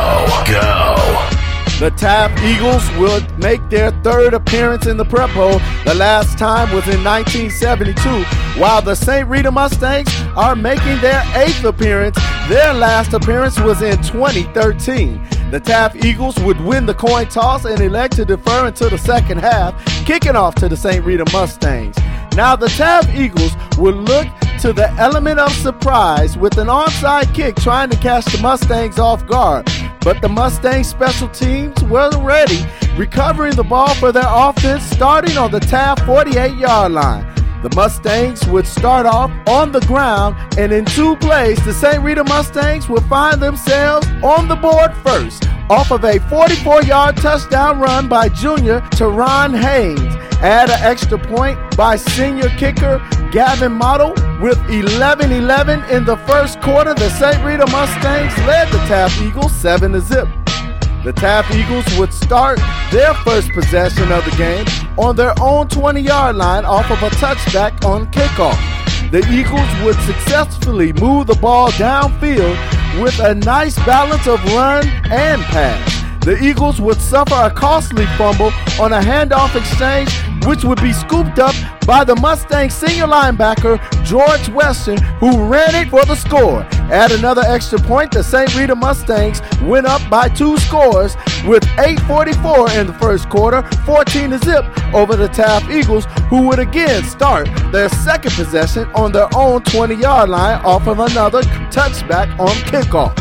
The 1.80 1.90
Taft 1.92 2.38
Eagles 2.44 2.87
will 2.99 3.22
make 3.38 3.66
their 3.70 3.90
third 4.02 4.34
appearance 4.34 4.87
in 4.87 4.99
the 4.99 5.04
Prep 5.06 5.32
Bowl. 5.32 5.58
The 5.87 5.94
last 5.94 6.37
time 6.37 6.70
was 6.75 6.87
in 6.87 7.02
1972, 7.02 8.60
while 8.60 8.82
the 8.82 8.94
St. 8.94 9.26
Rita 9.26 9.50
Mustangs 9.50 10.14
are 10.37 10.54
making 10.54 11.00
their 11.00 11.25
eighth 11.37 11.64
appearance. 11.64 12.18
Their 12.50 12.75
last 12.75 13.14
appearance 13.14 13.58
was 13.58 13.80
in 13.80 13.96
2013. 14.02 15.26
The 15.50 15.58
Taft 15.58 16.04
Eagles 16.04 16.38
would 16.40 16.60
win 16.60 16.84
the 16.84 16.92
coin 16.92 17.28
toss 17.28 17.64
and 17.64 17.80
elect 17.80 18.16
to 18.16 18.26
defer 18.26 18.66
until 18.66 18.90
the 18.90 18.99
second 18.99 19.38
half, 19.38 19.75
kicking 20.04 20.37
off 20.37 20.56
to 20.56 20.68
the 20.68 20.76
St. 20.76 21.02
Rita 21.02 21.25
Mustangs. 21.32 21.96
Now, 22.37 22.56
the 22.56 22.68
Taft 22.68 23.08
Eagles 23.14 23.52
would 23.78 23.94
look 23.96 24.28
to 24.60 24.75
the 24.75 24.90
element 24.99 25.40
of 25.40 25.50
surprise 25.54 26.37
with 26.37 26.58
an 26.58 26.66
onside 26.66 27.34
kick 27.34 27.56
trying 27.56 27.88
to 27.88 27.96
catch 27.96 28.26
the 28.26 28.38
Mustangs 28.42 28.99
off 28.99 29.26
guard. 29.26 29.66
But 30.02 30.23
the 30.23 30.28
Mustang 30.28 30.83
special 30.85 31.28
teams 31.28 31.83
were 31.85 32.11
ready, 32.23 32.64
recovering 32.97 33.54
the 33.54 33.64
ball 33.64 33.95
for 33.95 34.12
their 34.12 34.25
offense 34.26 34.83
starting 34.85 35.37
on 35.37 35.50
the 35.50 35.61
Taft 35.61 36.07
48 36.07 36.57
yard 36.57 36.92
line. 36.92 37.39
The 37.62 37.71
Mustangs 37.76 38.47
would 38.47 38.67
start 38.67 39.05
off 39.05 39.31
on 39.47 39.71
the 39.71 39.81
ground, 39.81 40.35
and 40.57 40.73
in 40.73 40.87
two 40.87 41.14
plays, 41.17 41.62
the 41.64 41.75
St. 41.75 42.02
Rita 42.02 42.25
Mustangs 42.25 42.88
would 42.88 43.05
find 43.05 43.40
themselves 43.40 44.07
on 44.23 44.49
the 44.49 44.57
board 44.57 44.95
first 45.05 45.47
off 45.69 45.93
of 45.93 46.05
a 46.05 46.19
44 46.29 46.83
yard 46.83 47.17
touchdown 47.19 47.79
run 47.79 48.09
by 48.09 48.29
junior 48.31 48.81
Teron 48.93 49.55
Haynes. 49.59 50.14
Add 50.43 50.71
an 50.71 50.81
extra 50.81 51.19
point 51.19 51.59
by 51.76 51.97
senior 51.97 52.49
kicker 52.57 52.99
Gavin 53.31 53.73
Model 53.73 54.14
with 54.40 54.59
11 54.71 55.31
11 55.31 55.85
in 55.90 56.07
the 56.07 56.17
first 56.26 56.61
quarter. 56.62 56.95
The 56.95 57.11
St. 57.11 57.45
Rita 57.45 57.67
Mustangs 57.71 58.37
led 58.47 58.69
the 58.69 58.79
Taft 58.88 59.21
Eagles 59.21 59.55
7 59.55 59.93
to 59.93 60.00
zip. 60.00 60.29
The 61.02 61.14
Taft 61.14 61.54
Eagles 61.54 61.87
would 61.99 62.12
start 62.12 62.61
their 62.92 63.14
first 63.25 63.50
possession 63.52 64.12
of 64.12 64.23
the 64.26 64.37
game 64.37 64.66
on 64.99 65.16
their 65.16 65.33
own 65.40 65.66
20 65.66 65.99
yard 65.99 66.37
line 66.37 66.66
off 66.66 66.90
of 66.90 67.02
a 67.02 67.09
touchback 67.16 67.83
on 67.87 68.11
kickoff. 68.12 68.61
The 69.11 69.26
Eagles 69.33 69.83
would 69.83 69.97
successfully 70.04 70.92
move 70.92 71.26
the 71.26 71.37
ball 71.37 71.71
downfield 71.71 73.02
with 73.02 73.19
a 73.19 73.35
nice 73.35 73.76
balance 73.87 74.26
of 74.26 74.45
run 74.52 74.87
and 75.11 75.40
pass. 75.45 76.25
The 76.25 76.38
Eagles 76.45 76.83
would 76.83 77.00
suffer 77.00 77.35
a 77.35 77.50
costly 77.50 78.04
fumble 78.19 78.52
on 78.78 78.92
a 78.92 79.00
handoff 79.00 79.57
exchange, 79.57 80.14
which 80.47 80.64
would 80.64 80.80
be 80.80 80.92
scooped 80.92 81.38
up 81.38 81.54
by 81.87 82.04
the 82.04 82.16
Mustang 82.16 82.70
senior 82.70 83.06
linebacker 83.06 83.78
George 84.04 84.49
Weston, 84.50 84.99
who 85.20 85.44
ran 85.44 85.75
it 85.75 85.88
for 85.88 86.04
the 86.04 86.14
score. 86.14 86.62
Add 86.90 87.12
another 87.12 87.42
extra 87.42 87.78
point, 87.78 88.11
the 88.12 88.23
St. 88.23 88.54
Rita 88.56 88.75
Mustangs 88.75 89.40
went 89.62 89.87
up 89.87 90.02
by 90.11 90.28
two 90.28 90.56
scores 90.59 91.16
with 91.47 91.64
8:44 91.78 92.70
in 92.78 92.87
the 92.87 92.94
first 92.94 93.28
quarter, 93.28 93.62
14 93.85 94.30
to 94.30 94.38
zip 94.38 94.64
over 94.94 95.16
the 95.16 95.28
Taft 95.28 95.70
Eagles, 95.70 96.06
who 96.28 96.42
would 96.49 96.59
again 96.59 97.04
start 97.04 97.49
their 97.73 97.88
second 97.88 98.32
possession 98.32 98.88
on 98.94 99.12
their 99.12 99.28
own 99.35 99.62
20-yard 99.62 100.28
line 100.28 100.61
off 100.64 100.87
of 100.87 101.00
another 101.00 101.42
touchback 101.70 102.28
on 102.38 102.54
kickoff. 102.70 103.14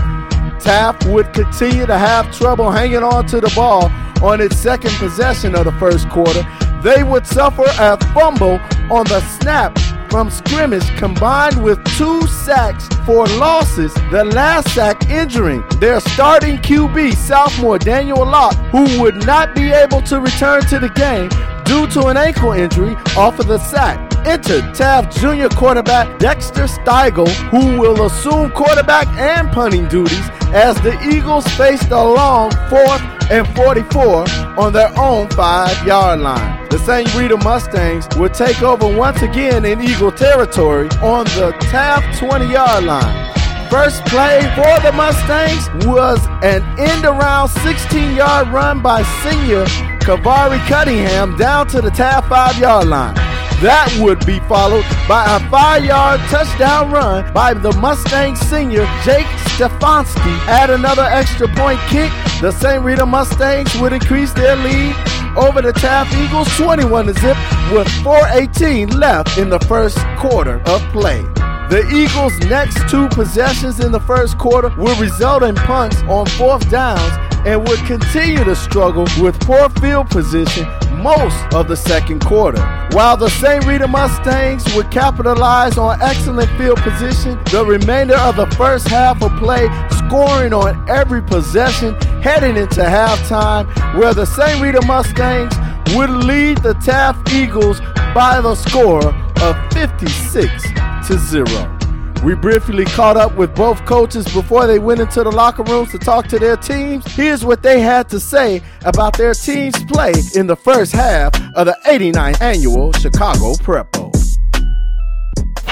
Taft 0.60 1.06
would 1.06 1.32
continue 1.34 1.86
to 1.86 1.98
have 1.98 2.32
trouble 2.36 2.70
hanging 2.70 3.04
on 3.04 3.26
to 3.28 3.40
the 3.40 3.52
ball 3.56 3.90
on 4.22 4.42
its 4.42 4.58
second 4.58 4.92
possession 4.96 5.56
of 5.56 5.66
the 5.66 5.72
first 5.74 6.10
quarter. 6.10 6.46
They 6.82 7.04
would 7.04 7.28
suffer 7.28 7.66
a 7.80 7.98
fumble 8.14 8.60
on 8.90 9.06
the 9.06 9.20
snap 9.40 9.78
from 10.10 10.30
scrimmage 10.30 10.88
combined 10.98 11.62
with 11.64 11.84
two 11.98 12.26
sacks 12.28 12.88
for 13.06 13.28
losses, 13.28 13.94
the 14.12 14.24
last 14.26 14.74
sack 14.74 15.10
injuring 15.10 15.64
their 15.80 16.00
starting 16.00 16.58
QB, 16.58 17.16
sophomore 17.16 17.78
Daniel 17.78 18.26
Locke, 18.26 18.56
who 18.72 19.02
would 19.02 19.26
not 19.26 19.54
be 19.56 19.72
able 19.72 20.02
to 20.04 20.20
return 20.20 20.62
to 20.64 20.80
the 20.80 20.90
game 20.90 21.30
due 21.66 21.88
to 21.88 22.08
an 22.08 22.18
ankle 22.18 22.54
injury 22.54 22.96
off 23.16 23.40
of 23.40 23.48
the 23.48 23.60
sack. 23.60 24.06
Entered 24.26 24.74
Taft 24.74 25.18
Junior 25.18 25.50
quarterback 25.50 26.20
Dexter 26.20 26.66
Steigel, 26.66 27.30
who 27.50 27.80
will 27.80 28.06
assume 28.06 28.52
quarterback 28.52 29.08
and 29.18 29.50
punting 29.52 29.88
duties 29.88 30.30
as 30.52 30.76
the 30.82 31.00
Eagles 31.08 31.48
faced 31.50 31.92
a 31.92 32.04
long 32.04 32.52
fourth 32.70 33.19
and 33.30 33.48
44 33.56 34.26
on 34.58 34.74
their 34.74 34.92
own 34.98 35.28
five 35.30 35.86
yard 35.86 36.20
line. 36.20 36.68
The 36.70 36.80
St. 36.80 37.14
Rita 37.16 37.38
Mustangs 37.38 38.08
would 38.18 38.34
take 38.34 38.62
over 38.62 38.96
once 38.98 39.22
again 39.22 39.66
in 39.66 39.82
Eagle 39.82 40.12
territory 40.12 40.90
on 41.02 41.26
the 41.26 41.56
Taft 41.62 42.20
20 42.20 42.52
yard 42.52 42.84
line. 42.84 43.70
First 43.70 44.04
play 44.06 44.42
for 44.56 44.82
the 44.82 44.92
Mustangs 44.94 45.70
was 45.86 46.26
an 46.42 46.64
end 46.80 47.06
around 47.06 47.50
16 47.50 48.16
yard 48.16 48.48
run 48.50 48.82
by 48.82 49.04
senior 49.24 49.66
Kavari 50.00 50.60
Cunningham 50.68 51.38
down 51.38 51.68
to 51.68 51.82
the 51.82 51.92
Taft 51.92 52.30
5 52.30 52.58
yard 52.58 52.88
line. 52.88 53.16
That 53.62 53.92
would 54.00 54.26
be 54.26 54.40
followed 54.48 54.86
by 55.06 55.26
a 55.36 55.40
five 55.50 55.84
yard 55.84 56.22
touchdown 56.30 56.92
run 56.92 57.32
by 57.34 57.54
the 57.54 57.74
Mustang 57.74 58.38
senior 58.38 58.86
Jake 59.04 59.28
Stefanski. 59.52 60.34
Add 60.48 60.70
another 60.70 61.04
extra 61.04 61.46
point 61.50 61.80
kick 61.90 62.10
The 62.42 62.52
St. 62.52 62.82
Rita 62.82 63.06
Mustangs 63.06 63.76
would 63.82 63.92
increase 63.92 64.32
their 64.32 64.56
lead 64.56 64.96
over 65.36 65.62
the 65.62 65.74
Taft 65.74 66.16
Eagles 66.16 66.48
21 66.56 67.08
to 67.08 67.14
zip 67.14 67.36
with 67.70 67.86
4.18 68.02 68.96
left 68.96 69.38
in 69.38 69.50
the 69.50 69.60
first 69.60 69.98
quarter 70.18 70.62
of 70.62 70.82
play. 70.94 71.22
The 71.70 71.86
Eagles' 71.94 72.40
next 72.50 72.90
two 72.90 73.10
possessions 73.10 73.82
in 73.82 73.92
the 73.92 74.00
first 74.00 74.38
quarter 74.38 74.70
will 74.78 74.98
result 75.02 75.44
in 75.44 75.54
punts 75.56 76.02
on 76.04 76.28
fourth 76.28 76.70
downs 76.70 77.12
and 77.46 77.68
would 77.68 77.80
continue 77.80 78.46
to 78.46 78.56
struggle 78.56 79.06
with 79.22 79.38
poor 79.42 79.68
field 79.82 80.10
position 80.10 80.66
most 81.02 81.54
of 81.54 81.68
the 81.68 81.76
second 81.76 82.24
quarter. 82.26 82.62
While 82.92 83.18
the 83.18 83.30
St. 83.30 83.66
Rita 83.66 83.88
Mustangs 83.88 84.64
would 84.76 84.92
capitalize 84.92 85.78
on 85.78 86.02
excellent 86.02 86.50
field 86.58 86.80
position 86.80 87.40
the 87.52 87.66
remainder 87.66 88.18
of 88.18 88.36
the 88.36 88.48
first 88.56 88.88
half 88.88 89.22
of 89.22 89.32
play, 89.38 89.68
scoring 89.90 90.54
on 90.54 90.90
every 90.90 91.22
possession 91.22 91.96
heading 92.22 92.58
into 92.58 92.82
halftime, 92.82 93.66
where 93.98 94.14
the 94.14 94.26
St. 94.26 94.62
Rita 94.62 94.86
Mustangs 94.86 95.56
would 95.96 96.10
lead 96.10 96.58
the 96.60 96.74
Taft 96.76 97.32
Eagles 97.32 97.80
by 98.14 98.40
the 98.42 98.56
score 98.56 99.14
of 99.42 99.74
56 99.74 100.64
to 101.08 101.18
0. 101.18 101.79
We 102.24 102.36
briefly 102.36 102.84
caught 102.84 103.16
up 103.16 103.36
with 103.38 103.56
both 103.56 103.86
coaches 103.86 104.26
before 104.26 104.68
they 104.68 104.78
went 104.78 105.00
into 105.00 105.24
the 105.24 105.32
locker 105.32 105.64
rooms 105.64 105.92
to 105.92 105.98
talk 105.98 106.28
to 106.28 106.38
their 106.38 106.58
teams. 106.58 107.06
Here's 107.16 107.46
what 107.46 107.64
they 107.64 107.80
had 107.80 108.10
to 108.10 108.20
say 108.20 108.62
about 108.84 109.18
their 109.18 109.34
team's 109.34 109.82
play 109.86 110.12
in 110.36 110.46
the 110.46 110.58
first 110.58 110.92
half 110.92 111.34
of 111.56 111.68
the 111.68 111.78
89th 111.86 112.42
annual 112.42 112.92
Chicago 112.94 113.56
Prep. 113.64 114.09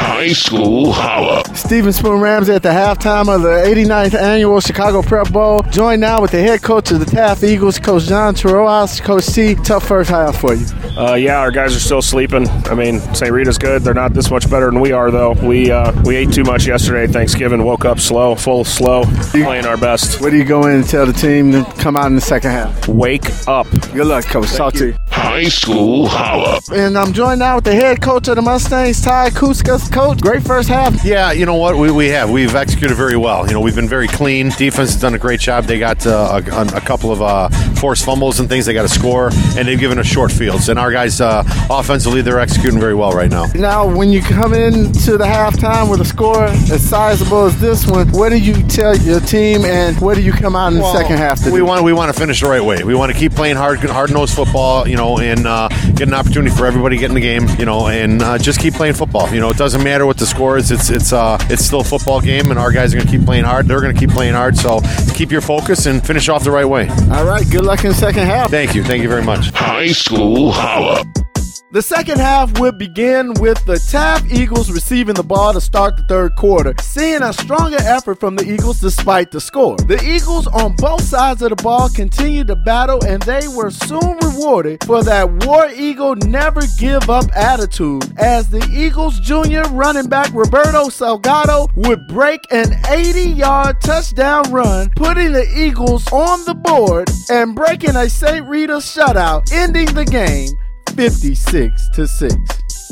High 0.08 0.32
School 0.32 0.94
Holla. 0.94 1.44
Steven 1.54 1.92
Spoon 1.92 2.22
Ramsey 2.22 2.54
at 2.54 2.64
the 2.64 2.70
halftime 2.70 3.28
of 3.28 3.42
the 3.42 3.50
89th 3.50 4.14
annual 4.18 4.62
Chicago 4.62 5.02
Prep 5.02 5.34
Bowl. 5.34 5.62
Joined 5.70 6.00
now 6.00 6.22
with 6.22 6.32
the 6.32 6.40
head 6.40 6.62
coach 6.62 6.92
of 6.92 7.00
the 7.02 7.06
Taft 7.06 7.44
Eagles, 7.44 7.78
Coach 7.78 8.06
John 8.06 8.34
Terroas. 8.34 9.02
Coach 9.04 9.28
T, 9.28 9.56
tough 9.56 9.86
first 9.86 10.10
half 10.10 10.40
for 10.40 10.54
you. 10.54 10.66
Uh, 10.98 11.16
yeah, 11.16 11.40
our 11.40 11.52
guys 11.52 11.76
are 11.76 11.80
still 11.80 12.02
sleeping. 12.02 12.48
I 12.48 12.74
mean, 12.74 13.02
St. 13.14 13.32
Rita's 13.32 13.58
good. 13.58 13.82
They're 13.84 13.94
not 13.94 14.14
this 14.14 14.32
much 14.32 14.50
better 14.50 14.72
than 14.72 14.80
we 14.80 14.94
are, 14.94 15.12
though. 15.12 15.34
We 15.34 15.72
uh, 15.72 15.92
we 16.04 16.16
ate 16.16 16.32
too 16.32 16.44
much 16.44 16.66
yesterday. 16.66 17.12
Thanksgiving 17.12 17.64
woke 17.66 17.84
up 17.84 18.00
slow, 18.00 18.34
full 18.34 18.64
slow, 18.64 19.04
playing 19.32 19.66
our 19.66 19.78
best. 19.78 20.22
What 20.22 20.32
do 20.32 20.38
you 20.38 20.46
go 20.46 20.66
in 20.68 20.76
and 20.78 20.88
tell 20.88 21.06
the 21.06 21.14
team 21.14 21.52
to 21.52 21.66
come 21.78 21.98
out 21.98 22.06
in 22.08 22.16
the 22.16 22.22
second 22.22 22.52
half? 22.52 22.88
Wake 22.88 23.30
up. 23.48 23.68
Good 23.94 24.08
luck, 24.08 24.26
Coach. 24.26 24.54
Talk 24.54 24.74
to 24.76 24.88
you. 24.88 24.96
High 25.10 25.50
School 25.50 26.08
Holla. 26.08 26.60
And 26.74 26.98
I'm 26.98 27.12
joined 27.12 27.40
now 27.40 27.56
with 27.56 27.66
the 27.66 27.74
head 27.76 28.02
coach 28.02 28.28
of 28.28 28.36
the 28.36 28.42
Mustangs, 28.42 29.02
Ty 29.02 29.32
Kuskas. 29.32 29.92
Coach, 29.98 30.22
great 30.22 30.44
first 30.44 30.70
half. 30.70 31.04
Yeah, 31.04 31.32
you 31.32 31.48
know 31.48 31.56
what? 31.56 31.76
We, 31.76 31.90
we 31.90 32.10
have. 32.10 32.30
We've 32.30 32.54
executed 32.54 32.94
very 32.94 33.18
well. 33.18 33.48
You 33.48 33.54
know, 33.54 33.62
we've 33.62 33.74
been 33.74 33.90
very 33.90 34.08
clean. 34.08 34.50
Defense 34.50 34.92
has 34.92 35.02
done 35.02 35.16
a 35.16 35.18
great 35.18 35.40
job. 35.40 35.64
They 35.64 35.80
got 35.80 36.06
uh, 36.06 36.40
a, 36.52 36.78
a, 36.78 36.82
couple 36.82 37.12
of 37.12 37.24
uh, 37.24 37.50
forced 37.74 38.06
fumbles 38.06 38.40
and 38.40 38.48
things. 38.48 38.68
They 38.68 38.74
got 38.74 38.84
to 38.84 38.90
score, 38.90 39.32
and 39.58 39.68
they've 39.68 39.80
given 39.80 39.98
us 39.98 40.06
short 40.06 40.32
fields. 40.32 40.70
And 40.70 40.78
our 40.78 40.92
guys, 40.92 41.20
uh, 41.20 41.44
offensively, 41.72 42.22
they're 42.22 42.40
executing 42.40 42.80
very 42.80 42.94
well 42.94 43.10
right 43.10 43.32
now. 43.32 43.46
Now, 43.56 43.88
when 43.92 44.12
you 44.12 44.22
come 44.22 44.54
into 44.54 45.18
the 45.18 45.26
halftime 45.26 45.90
with 45.90 46.00
a 46.02 46.06
score 46.06 46.44
as 46.44 46.88
sizable 46.88 47.46
as 47.46 47.60
this 47.60 47.88
one, 47.88 48.08
what 48.12 48.30
do 48.30 48.38
you 48.38 48.54
tell 48.68 48.96
your 48.96 49.20
team, 49.20 49.66
and 49.66 50.00
what 50.00 50.14
do 50.14 50.22
you 50.22 50.32
come 50.32 50.56
out 50.56 50.74
in 50.74 50.80
well, 50.80 50.94
the 50.94 51.00
second 51.00 51.18
half 51.18 51.44
to 51.44 51.52
we 51.52 51.58
do? 51.58 51.66
want 51.66 51.84
we 51.84 51.94
want 51.94 52.14
to 52.14 52.20
finish 52.20 52.42
the 52.42 52.48
right 52.48 52.64
way. 52.64 52.84
We 52.84 52.94
want 52.94 53.12
to 53.12 53.18
keep 53.18 53.32
playing 53.32 53.56
hard, 53.56 53.80
hard 53.80 54.14
nosed 54.14 54.36
football. 54.36 54.88
You 54.88 54.96
know, 54.96 55.18
and 55.18 55.48
uh, 55.48 55.70
get 55.96 56.08
an 56.08 56.14
opportunity 56.14 56.56
for 56.56 56.68
everybody 56.68 56.98
to 56.98 57.00
get 57.00 57.10
in 57.10 57.16
the 57.16 57.20
game. 57.20 57.48
You 57.58 57.66
know, 57.66 57.88
and 57.88 58.22
uh, 58.22 58.38
just 58.38 58.60
keep 58.60 58.76
playing 58.76 58.94
football. 58.94 59.34
You 59.34 59.40
know, 59.40 59.50
it 59.50 59.58
doesn't 59.58 59.87
matter 59.88 60.06
what 60.06 60.18
the 60.18 60.26
score 60.26 60.58
is. 60.58 60.72
It's 60.72 60.90
it's 60.90 61.14
uh, 61.14 61.38
it's 61.50 61.64
still 61.64 61.82
a 61.82 61.84
football 61.84 62.20
game, 62.22 62.50
and 62.52 62.60
our 62.60 62.72
guys 62.72 62.94
are 62.94 62.98
going 62.98 63.08
to 63.08 63.18
keep 63.18 63.26
playing 63.26 63.46
hard. 63.46 63.68
They're 63.68 63.82
going 63.82 63.94
to 63.94 64.00
keep 64.00 64.10
playing 64.12 64.34
hard. 64.34 64.58
So 64.58 64.82
keep 65.14 65.32
your 65.32 65.42
focus 65.42 65.86
and 65.86 66.06
finish 66.06 66.30
off 66.30 66.44
the 66.44 66.52
right 66.52 66.66
way. 66.66 66.90
All 67.12 67.26
right. 67.26 67.46
Good 67.50 67.66
luck 67.66 67.84
in 67.84 67.90
the 67.92 67.96
second 67.96 68.24
half. 68.26 68.52
Thank 68.52 68.76
you. 68.76 68.84
Thank 68.84 69.04
you 69.04 69.10
very 69.10 69.24
much. 69.24 69.52
High 69.52 69.88
School 69.88 70.52
Holla. 70.52 71.04
The 71.70 71.82
second 71.82 72.20
half 72.20 72.58
would 72.62 72.78
begin 72.78 73.34
with 73.42 73.64
the 73.66 73.78
Taft 73.78 74.32
Eagles 74.32 74.72
receiving 74.72 75.16
the 75.16 75.24
ball 75.24 75.52
to 75.52 75.60
start 75.60 75.98
the 75.98 76.04
third 76.04 76.38
quarter, 76.38 76.74
seeing 76.80 77.22
a 77.22 77.34
stronger 77.34 77.76
effort 77.82 78.22
from 78.22 78.38
the 78.38 78.50
Eagles 78.50 78.80
despite 78.80 79.32
the 79.32 79.42
score. 79.42 79.76
The 79.76 80.02
Eagles 80.02 80.48
on 80.48 80.78
both 80.78 81.02
sides 81.02 81.42
of 81.42 81.50
the 81.50 81.58
ball 81.58 81.90
continued 81.90 82.48
to 82.48 82.56
battle 82.56 83.04
and 83.06 83.22
they 83.24 83.50
were 83.50 83.70
soon 83.70 84.18
rewarded 84.24 84.82
for 84.86 85.04
that 85.04 85.30
War 85.46 85.68
Eagle 85.76 86.16
never 86.16 86.62
give 86.80 87.10
up 87.10 87.26
attitude 87.36 88.18
as 88.18 88.48
the 88.48 88.66
Eagles 88.72 89.20
junior 89.20 89.64
running 89.64 90.08
back 90.08 90.34
Roberto 90.34 90.88
Salgado 90.88 91.68
would 91.76 92.08
break 92.08 92.40
an 92.50 92.80
80 92.88 93.32
yard 93.32 93.82
touchdown 93.82 94.50
run, 94.54 94.90
putting 94.96 95.34
the 95.34 95.46
Eagles 95.54 96.08
on 96.14 96.46
the 96.46 96.54
board 96.54 97.10
and 97.30 97.54
breaking 97.54 97.98
a 97.98 98.10
St. 98.10 98.48
Rita 98.48 98.78
shutout, 98.78 99.52
ending 99.52 99.94
the 99.94 100.06
game 100.06 100.48
56 100.98 101.90
to 101.90 102.08
6. 102.08 102.36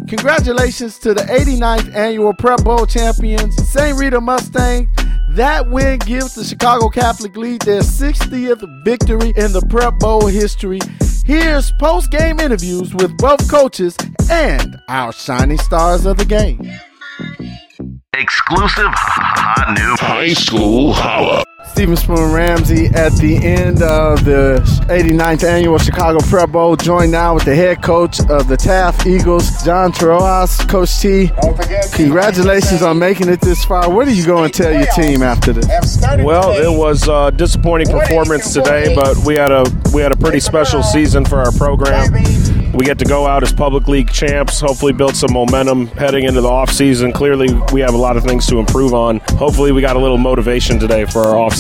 Congratulations 0.07 0.99
to 0.99 1.15
the 1.15 1.23
89th 1.23 1.91
annual 1.95 2.35
Prep 2.35 2.63
Bowl 2.63 2.85
champions, 2.85 3.55
St. 3.67 3.97
Rita 3.97 4.21
Mustangs. 4.21 4.87
That 5.31 5.71
win 5.71 5.97
gives 5.99 6.35
the 6.35 6.43
Chicago 6.43 6.89
Catholic 6.89 7.35
League 7.35 7.63
their 7.63 7.81
60th 7.81 8.63
victory 8.85 9.33
in 9.35 9.53
the 9.53 9.65
Prep 9.71 9.97
Bowl 9.97 10.27
history. 10.27 10.79
Here's 11.25 11.71
post 11.79 12.11
game 12.11 12.39
interviews 12.39 12.93
with 12.93 13.17
both 13.17 13.49
coaches 13.49 13.97
and 14.29 14.79
our 14.87 15.11
shining 15.11 15.57
stars 15.57 16.05
of 16.05 16.17
the 16.17 16.25
game. 16.25 16.61
Exclusive 18.13 18.93
hot 18.93 19.75
new 19.75 19.95
high 20.05 20.33
school 20.33 20.93
holla. 20.93 21.43
Steven 21.67 21.97
Spoon 21.97 22.31
Ramsey 22.31 22.85
at 22.87 23.11
the 23.17 23.37
end 23.43 23.81
of 23.81 24.23
the 24.23 24.61
89th 24.87 25.43
annual 25.43 25.77
Chicago 25.77 26.19
Prep 26.29 26.51
Bowl, 26.51 26.77
joined 26.77 27.11
now 27.11 27.33
with 27.33 27.43
the 27.43 27.53
head 27.53 27.81
coach 27.83 28.21
of 28.21 28.47
the 28.47 28.55
Taft 28.55 29.05
Eagles, 29.05 29.61
John 29.63 29.91
Terroas. 29.91 30.57
Coach 30.69 30.99
T, 31.01 31.31
congratulations 31.95 32.81
on 32.81 32.97
making 32.97 33.27
it 33.27 33.41
this 33.41 33.65
far. 33.65 33.89
What 33.89 34.07
are 34.07 34.11
you 34.11 34.25
going 34.25 34.51
to 34.51 34.63
tell 34.63 34.71
your 34.71 34.87
team 34.93 35.21
after 35.21 35.51
this? 35.51 35.99
Well, 36.19 36.51
it 36.53 36.77
was 36.77 37.09
a 37.09 37.31
disappointing 37.35 37.87
performance 37.89 38.53
today, 38.53 38.95
but 38.95 39.17
we 39.25 39.35
had 39.35 39.51
a 39.51 39.65
we 39.93 40.01
had 40.01 40.13
a 40.13 40.17
pretty 40.17 40.39
special 40.39 40.81
season 40.81 41.25
for 41.25 41.39
our 41.39 41.51
program. 41.51 42.13
We 42.73 42.85
get 42.85 42.99
to 42.99 43.05
go 43.05 43.25
out 43.25 43.41
as 43.41 43.53
public 43.53 43.87
league 43.87 44.11
champs, 44.11 44.59
hopefully 44.59 44.91
build 44.91 45.15
some 45.15 45.31
momentum 45.31 45.87
heading 45.87 46.25
into 46.25 46.41
the 46.41 46.49
offseason. 46.49 47.13
Clearly, 47.13 47.47
we 47.71 47.79
have 47.79 47.93
a 47.93 47.97
lot 47.97 48.17
of 48.17 48.23
things 48.23 48.45
to 48.47 48.59
improve 48.59 48.93
on. 48.93 49.19
Hopefully, 49.37 49.71
we 49.71 49.81
got 49.81 49.95
a 49.95 49.99
little 49.99 50.17
motivation 50.17 50.77
today 50.79 51.05
for 51.05 51.19
our 51.21 51.35
offseason. 51.35 51.54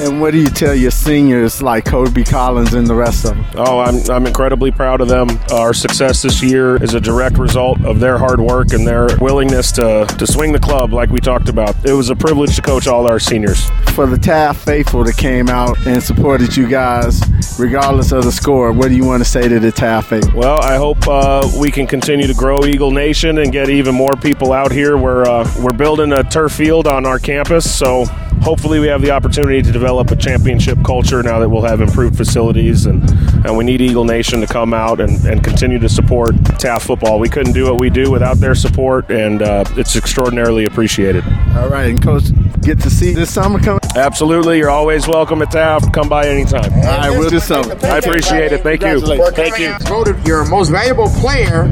And 0.00 0.20
what 0.20 0.32
do 0.32 0.38
you 0.38 0.48
tell 0.48 0.74
your 0.74 0.90
seniors 0.90 1.60
like 1.62 1.84
Kobe 1.84 2.24
Collins 2.24 2.74
and 2.74 2.86
the 2.86 2.94
rest 2.94 3.24
of 3.24 3.36
them? 3.36 3.44
Oh, 3.56 3.80
I'm, 3.80 3.98
I'm 4.10 4.26
incredibly 4.26 4.70
proud 4.70 5.00
of 5.00 5.08
them. 5.08 5.28
Our 5.52 5.74
success 5.74 6.22
this 6.22 6.42
year 6.42 6.82
is 6.82 6.94
a 6.94 7.00
direct 7.00 7.38
result 7.38 7.84
of 7.84 8.00
their 8.00 8.18
hard 8.18 8.40
work 8.40 8.72
and 8.72 8.86
their 8.86 9.08
willingness 9.18 9.72
to, 9.72 10.06
to 10.18 10.26
swing 10.26 10.52
the 10.52 10.58
club 10.58 10.92
like 10.92 11.10
we 11.10 11.20
talked 11.20 11.48
about. 11.48 11.74
It 11.84 11.92
was 11.92 12.10
a 12.10 12.16
privilege 12.16 12.56
to 12.56 12.62
coach 12.62 12.86
all 12.86 13.06
our 13.06 13.18
seniors. 13.18 13.68
For 13.94 14.06
the 14.06 14.18
Taft 14.18 14.64
faithful 14.64 15.04
that 15.04 15.16
came 15.16 15.48
out 15.48 15.86
and 15.86 16.02
supported 16.02 16.56
you 16.56 16.68
guys, 16.68 17.20
regardless 17.58 18.12
of 18.12 18.24
the 18.24 18.32
score, 18.32 18.72
what 18.72 18.88
do 18.88 18.94
you 18.94 19.04
want 19.04 19.22
to 19.22 19.28
say 19.28 19.48
to 19.48 19.58
the 19.58 19.72
Taft 19.72 20.10
faithful? 20.10 20.38
Well, 20.38 20.60
I 20.60 20.76
hope 20.76 21.06
uh, 21.08 21.50
we 21.58 21.70
can 21.70 21.86
continue 21.86 22.26
to 22.26 22.34
grow 22.34 22.64
Eagle 22.64 22.90
Nation 22.92 23.38
and 23.38 23.50
get 23.50 23.68
even 23.68 23.94
more 23.94 24.12
people 24.22 24.52
out 24.52 24.70
here. 24.70 24.96
We're 24.96 25.24
uh, 25.24 25.50
we're 25.60 25.72
building 25.72 26.12
a 26.12 26.22
turf 26.22 26.52
field 26.52 26.86
on 26.86 27.04
our 27.06 27.18
campus, 27.18 27.70
so 27.70 28.04
hopefully 28.42 28.78
we 28.78 28.86
have 28.86 29.02
the 29.02 29.10
opportunity 29.10 29.39
to 29.40 29.72
develop 29.72 30.10
a 30.10 30.16
championship 30.16 30.78
culture 30.84 31.22
now 31.22 31.38
that 31.38 31.48
we'll 31.48 31.62
have 31.62 31.80
improved 31.80 32.16
facilities 32.16 32.84
and, 32.84 33.02
and 33.46 33.56
we 33.56 33.64
need 33.64 33.80
Eagle 33.80 34.04
Nation 34.04 34.40
to 34.40 34.46
come 34.46 34.74
out 34.74 35.00
and, 35.00 35.24
and 35.24 35.42
continue 35.42 35.78
to 35.78 35.88
support 35.88 36.34
Taft 36.58 36.86
football. 36.86 37.18
We 37.18 37.28
couldn't 37.28 37.54
do 37.54 37.64
what 37.64 37.80
we 37.80 37.88
do 37.88 38.10
without 38.10 38.36
their 38.36 38.54
support, 38.54 39.10
and 39.10 39.42
uh, 39.42 39.64
it's 39.70 39.96
extraordinarily 39.96 40.66
appreciated. 40.66 41.24
All 41.56 41.68
right, 41.70 41.88
and 41.88 42.02
Coach, 42.02 42.24
get 42.60 42.80
to 42.80 42.90
see 42.90 43.14
this 43.14 43.32
summer 43.32 43.58
coming? 43.58 43.80
Absolutely. 43.96 44.58
You're 44.58 44.70
always 44.70 45.08
welcome 45.08 45.40
at 45.40 45.50
Taft. 45.50 45.92
Come 45.94 46.08
by 46.08 46.28
anytime. 46.28 46.72
All 46.72 46.80
right, 46.80 47.10
we'll 47.10 47.30
do 47.30 47.40
summer. 47.40 47.74
I 47.82 47.98
appreciate 47.98 48.52
it. 48.52 48.62
Thank 48.62 48.82
you. 48.82 49.00
Thank 49.30 49.58
you. 49.58 49.74
Voted 49.88 50.26
your 50.26 50.44
most 50.48 50.68
valuable 50.68 51.08
player 51.08 51.64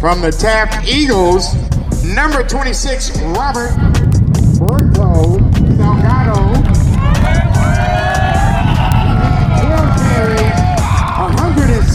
from 0.00 0.20
the 0.20 0.32
Taft 0.36 0.88
Eagles, 0.88 1.54
number 2.04 2.42
26, 2.42 3.20
Robert 3.22 3.70
Roberto 4.58 5.55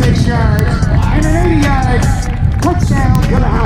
yards 0.07 0.87
and 0.87 1.25
an 1.25 1.51
80 1.51 1.61
yard 1.63 2.01
touchdown 2.61 3.21
to 3.23 3.29
the. 3.29 3.60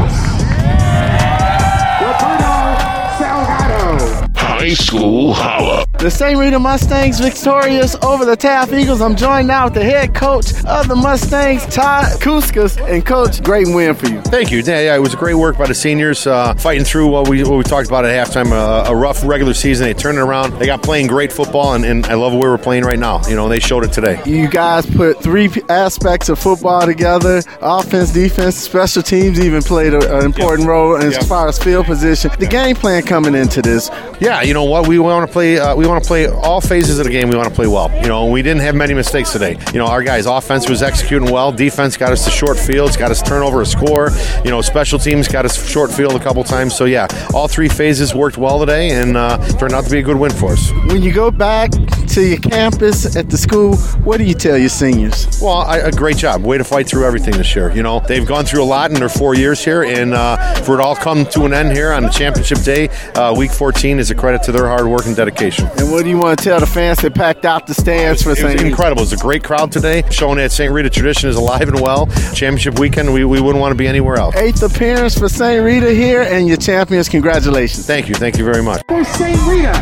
High 4.65 4.73
School 4.73 5.31
Holla. 5.31 5.85
The 5.99 6.05
The 6.05 6.11
St. 6.11 6.37
Rita 6.37 6.59
Mustangs 6.59 7.19
victorious 7.19 7.95
over 8.03 8.25
the 8.25 8.35
Taft 8.35 8.71
Eagles. 8.71 9.01
I'm 9.01 9.15
joined 9.15 9.47
now 9.47 9.65
with 9.65 9.73
the 9.73 9.83
head 9.83 10.13
coach 10.13 10.53
of 10.65 10.87
the 10.87 10.95
Mustangs, 10.95 11.65
Todd 11.65 12.21
Kuskas. 12.21 12.77
And 12.87 13.03
coach, 13.03 13.41
great 13.41 13.67
win 13.67 13.95
for 13.95 14.05
you. 14.05 14.21
Thank 14.21 14.51
you. 14.51 14.59
Yeah, 14.59 14.81
yeah 14.81 14.95
it 14.95 14.99
was 14.99 15.15
a 15.15 15.17
great 15.17 15.33
work 15.33 15.57
by 15.57 15.65
the 15.65 15.73
seniors, 15.73 16.27
uh, 16.27 16.53
fighting 16.53 16.83
through 16.83 17.07
what 17.07 17.27
we 17.27 17.43
what 17.43 17.57
we 17.57 17.63
talked 17.63 17.87
about 17.87 18.05
at 18.05 18.27
halftime. 18.27 18.51
Uh, 18.51 18.87
a 18.87 18.95
rough 18.95 19.25
regular 19.25 19.55
season. 19.55 19.87
They 19.87 19.95
turned 19.95 20.19
it 20.19 20.21
around. 20.21 20.59
They 20.59 20.67
got 20.67 20.83
playing 20.83 21.07
great 21.07 21.33
football, 21.33 21.73
and, 21.73 21.83
and 21.83 22.05
I 22.05 22.13
love 22.13 22.33
where 22.33 22.51
we're 22.51 22.59
playing 22.59 22.83
right 22.83 22.99
now. 22.99 23.27
You 23.27 23.35
know, 23.35 23.49
they 23.49 23.59
showed 23.59 23.83
it 23.83 23.91
today. 23.91 24.21
You 24.27 24.47
guys 24.47 24.85
put 24.85 25.23
three 25.23 25.49
aspects 25.69 26.29
of 26.29 26.37
football 26.37 26.85
together: 26.85 27.41
offense, 27.61 28.11
defense, 28.11 28.55
special 28.57 29.01
teams. 29.01 29.39
Even 29.39 29.63
played 29.63 29.95
a, 29.95 30.19
an 30.19 30.25
important 30.25 30.61
yep. 30.61 30.69
role 30.69 30.97
as 30.97 31.13
yep. 31.13 31.23
far 31.23 31.47
as 31.47 31.57
field 31.57 31.87
position. 31.87 32.29
The 32.37 32.45
game 32.45 32.75
plan 32.75 33.01
coming 33.01 33.33
into 33.33 33.63
this. 33.63 33.89
Yeah, 34.19 34.43
you 34.43 34.53
know 34.53 34.54
what? 34.63 34.87
We 34.87 34.97
want 34.97 35.27
to 35.27 35.31
play. 35.31 35.59
Uh, 35.59 35.75
we 35.75 35.85
want 35.85 36.03
to 36.03 36.07
play 36.07 36.27
all 36.27 36.61
phases 36.61 36.99
of 36.99 37.05
the 37.05 37.11
game. 37.11 37.29
We 37.29 37.35
want 37.35 37.49
to 37.49 37.53
play 37.53 37.67
well. 37.67 37.91
You 38.01 38.07
know, 38.07 38.27
we 38.27 38.41
didn't 38.41 38.61
have 38.61 38.75
many 38.75 38.93
mistakes 38.93 39.31
today. 39.31 39.57
You 39.73 39.79
know, 39.79 39.87
our 39.87 40.01
guys' 40.01 40.25
offense 40.25 40.69
was 40.69 40.81
executing 40.81 41.31
well. 41.31 41.51
Defense 41.51 41.97
got 41.97 42.11
us 42.11 42.25
to 42.25 42.31
short 42.31 42.57
fields, 42.57 42.95
got 42.95 43.11
us 43.11 43.21
turnover 43.21 43.61
a 43.61 43.65
score. 43.65 44.09
You 44.43 44.51
know, 44.51 44.61
special 44.61 44.97
teams 44.97 45.27
got 45.27 45.45
us 45.45 45.69
short 45.69 45.91
field 45.91 46.13
a 46.13 46.19
couple 46.19 46.43
times. 46.43 46.75
So 46.75 46.85
yeah, 46.85 47.07
all 47.33 47.47
three 47.47 47.69
phases 47.69 48.15
worked 48.15 48.37
well 48.37 48.59
today, 48.59 48.91
and 48.91 49.17
uh, 49.17 49.37
turned 49.57 49.73
out 49.73 49.83
to 49.85 49.91
be 49.91 49.99
a 49.99 50.03
good 50.03 50.17
win 50.17 50.31
for 50.31 50.53
us. 50.53 50.71
When 50.87 51.01
you 51.01 51.11
go 51.11 51.31
back 51.31 51.71
to 51.71 52.21
your 52.21 52.39
campus 52.39 53.15
at 53.15 53.29
the 53.29 53.37
school, 53.37 53.75
what 54.05 54.17
do 54.17 54.23
you 54.23 54.33
tell 54.33 54.57
your 54.57 54.69
seniors? 54.69 55.39
Well, 55.41 55.57
I, 55.57 55.77
a 55.77 55.91
great 55.91 56.17
job. 56.17 56.43
Way 56.43 56.57
to 56.57 56.63
fight 56.63 56.87
through 56.87 57.05
everything 57.05 57.35
this 57.37 57.55
year. 57.55 57.71
You 57.71 57.83
know, 57.83 57.99
they've 57.99 58.25
gone 58.25 58.45
through 58.45 58.63
a 58.63 58.65
lot 58.65 58.91
in 58.91 58.97
their 58.97 59.09
four 59.09 59.35
years 59.35 59.63
here, 59.63 59.83
and 59.83 60.13
uh, 60.13 60.55
for 60.61 60.75
it 60.75 60.81
all 60.81 60.95
come 60.95 61.25
to 61.27 61.45
an 61.45 61.53
end 61.53 61.73
here 61.73 61.91
on 61.91 62.03
the 62.03 62.09
championship 62.09 62.59
day, 62.59 62.87
uh, 63.15 63.33
week 63.35 63.51
14 63.51 63.99
is 63.99 64.11
a 64.11 64.15
credit 64.15 64.43
to 64.45 64.51
their 64.51 64.67
hard 64.67 64.87
work 64.87 65.05
and 65.07 65.15
dedication. 65.15 65.67
And 65.77 65.91
what 65.91 66.03
do 66.03 66.09
you 66.09 66.17
want 66.19 66.37
to 66.37 66.43
tell 66.45 66.59
the 66.59 66.67
fans 66.67 66.99
that 66.99 67.15
packed 67.15 67.45
out 67.45 67.65
the 67.65 67.73
stands 67.73 68.21
for 68.21 68.35
St. 68.35 68.53
Rita? 68.53 68.67
incredible. 68.67 69.01
It's 69.01 69.11
a 69.11 69.17
great 69.17 69.43
crowd 69.43 69.71
today, 69.71 70.03
showing 70.11 70.37
that 70.37 70.51
St. 70.51 70.71
Rita 70.71 70.89
tradition 70.89 71.29
is 71.29 71.35
alive 71.35 71.67
and 71.67 71.79
well. 71.81 72.05
Championship 72.33 72.77
weekend, 72.79 73.11
we, 73.11 73.25
we 73.25 73.41
wouldn't 73.41 73.59
want 73.59 73.71
to 73.71 73.77
be 73.77 73.87
anywhere 73.87 74.17
else. 74.17 74.35
Eighth 74.35 74.61
appearance 74.61 75.17
for 75.17 75.27
St. 75.27 75.63
Rita 75.63 75.91
here, 75.91 76.21
and 76.21 76.47
your 76.47 76.57
champions. 76.57 77.09
Congratulations. 77.09 77.87
Thank 77.87 78.07
you. 78.07 78.13
Thank 78.15 78.37
you 78.37 78.45
very 78.45 78.61
much. 78.61 78.83
For 78.87 79.03
St. 79.03 79.41
Rita, 79.47 79.73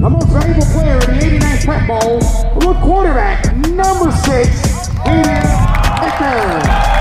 the 0.00 0.10
most 0.10 0.28
valuable 0.28 0.66
player 0.66 0.94
in 1.10 1.18
the 1.18 1.26
89 1.26 1.58
Prep 1.62 1.86
Bowl, 1.88 2.18
the 2.20 2.80
quarterback, 2.82 3.56
number 3.68 4.10
six, 4.12 4.88
Hayden 5.06 5.42
Ecker. 6.04 6.92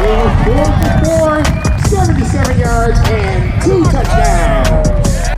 He 0.00 0.06
was 0.06 0.32
4 0.46 0.64
for 0.80 1.44
4, 1.44 1.90
77 1.90 2.58
yards, 2.58 2.98
and 3.04 3.62
two 3.62 3.84
touchdowns. 3.84 4.39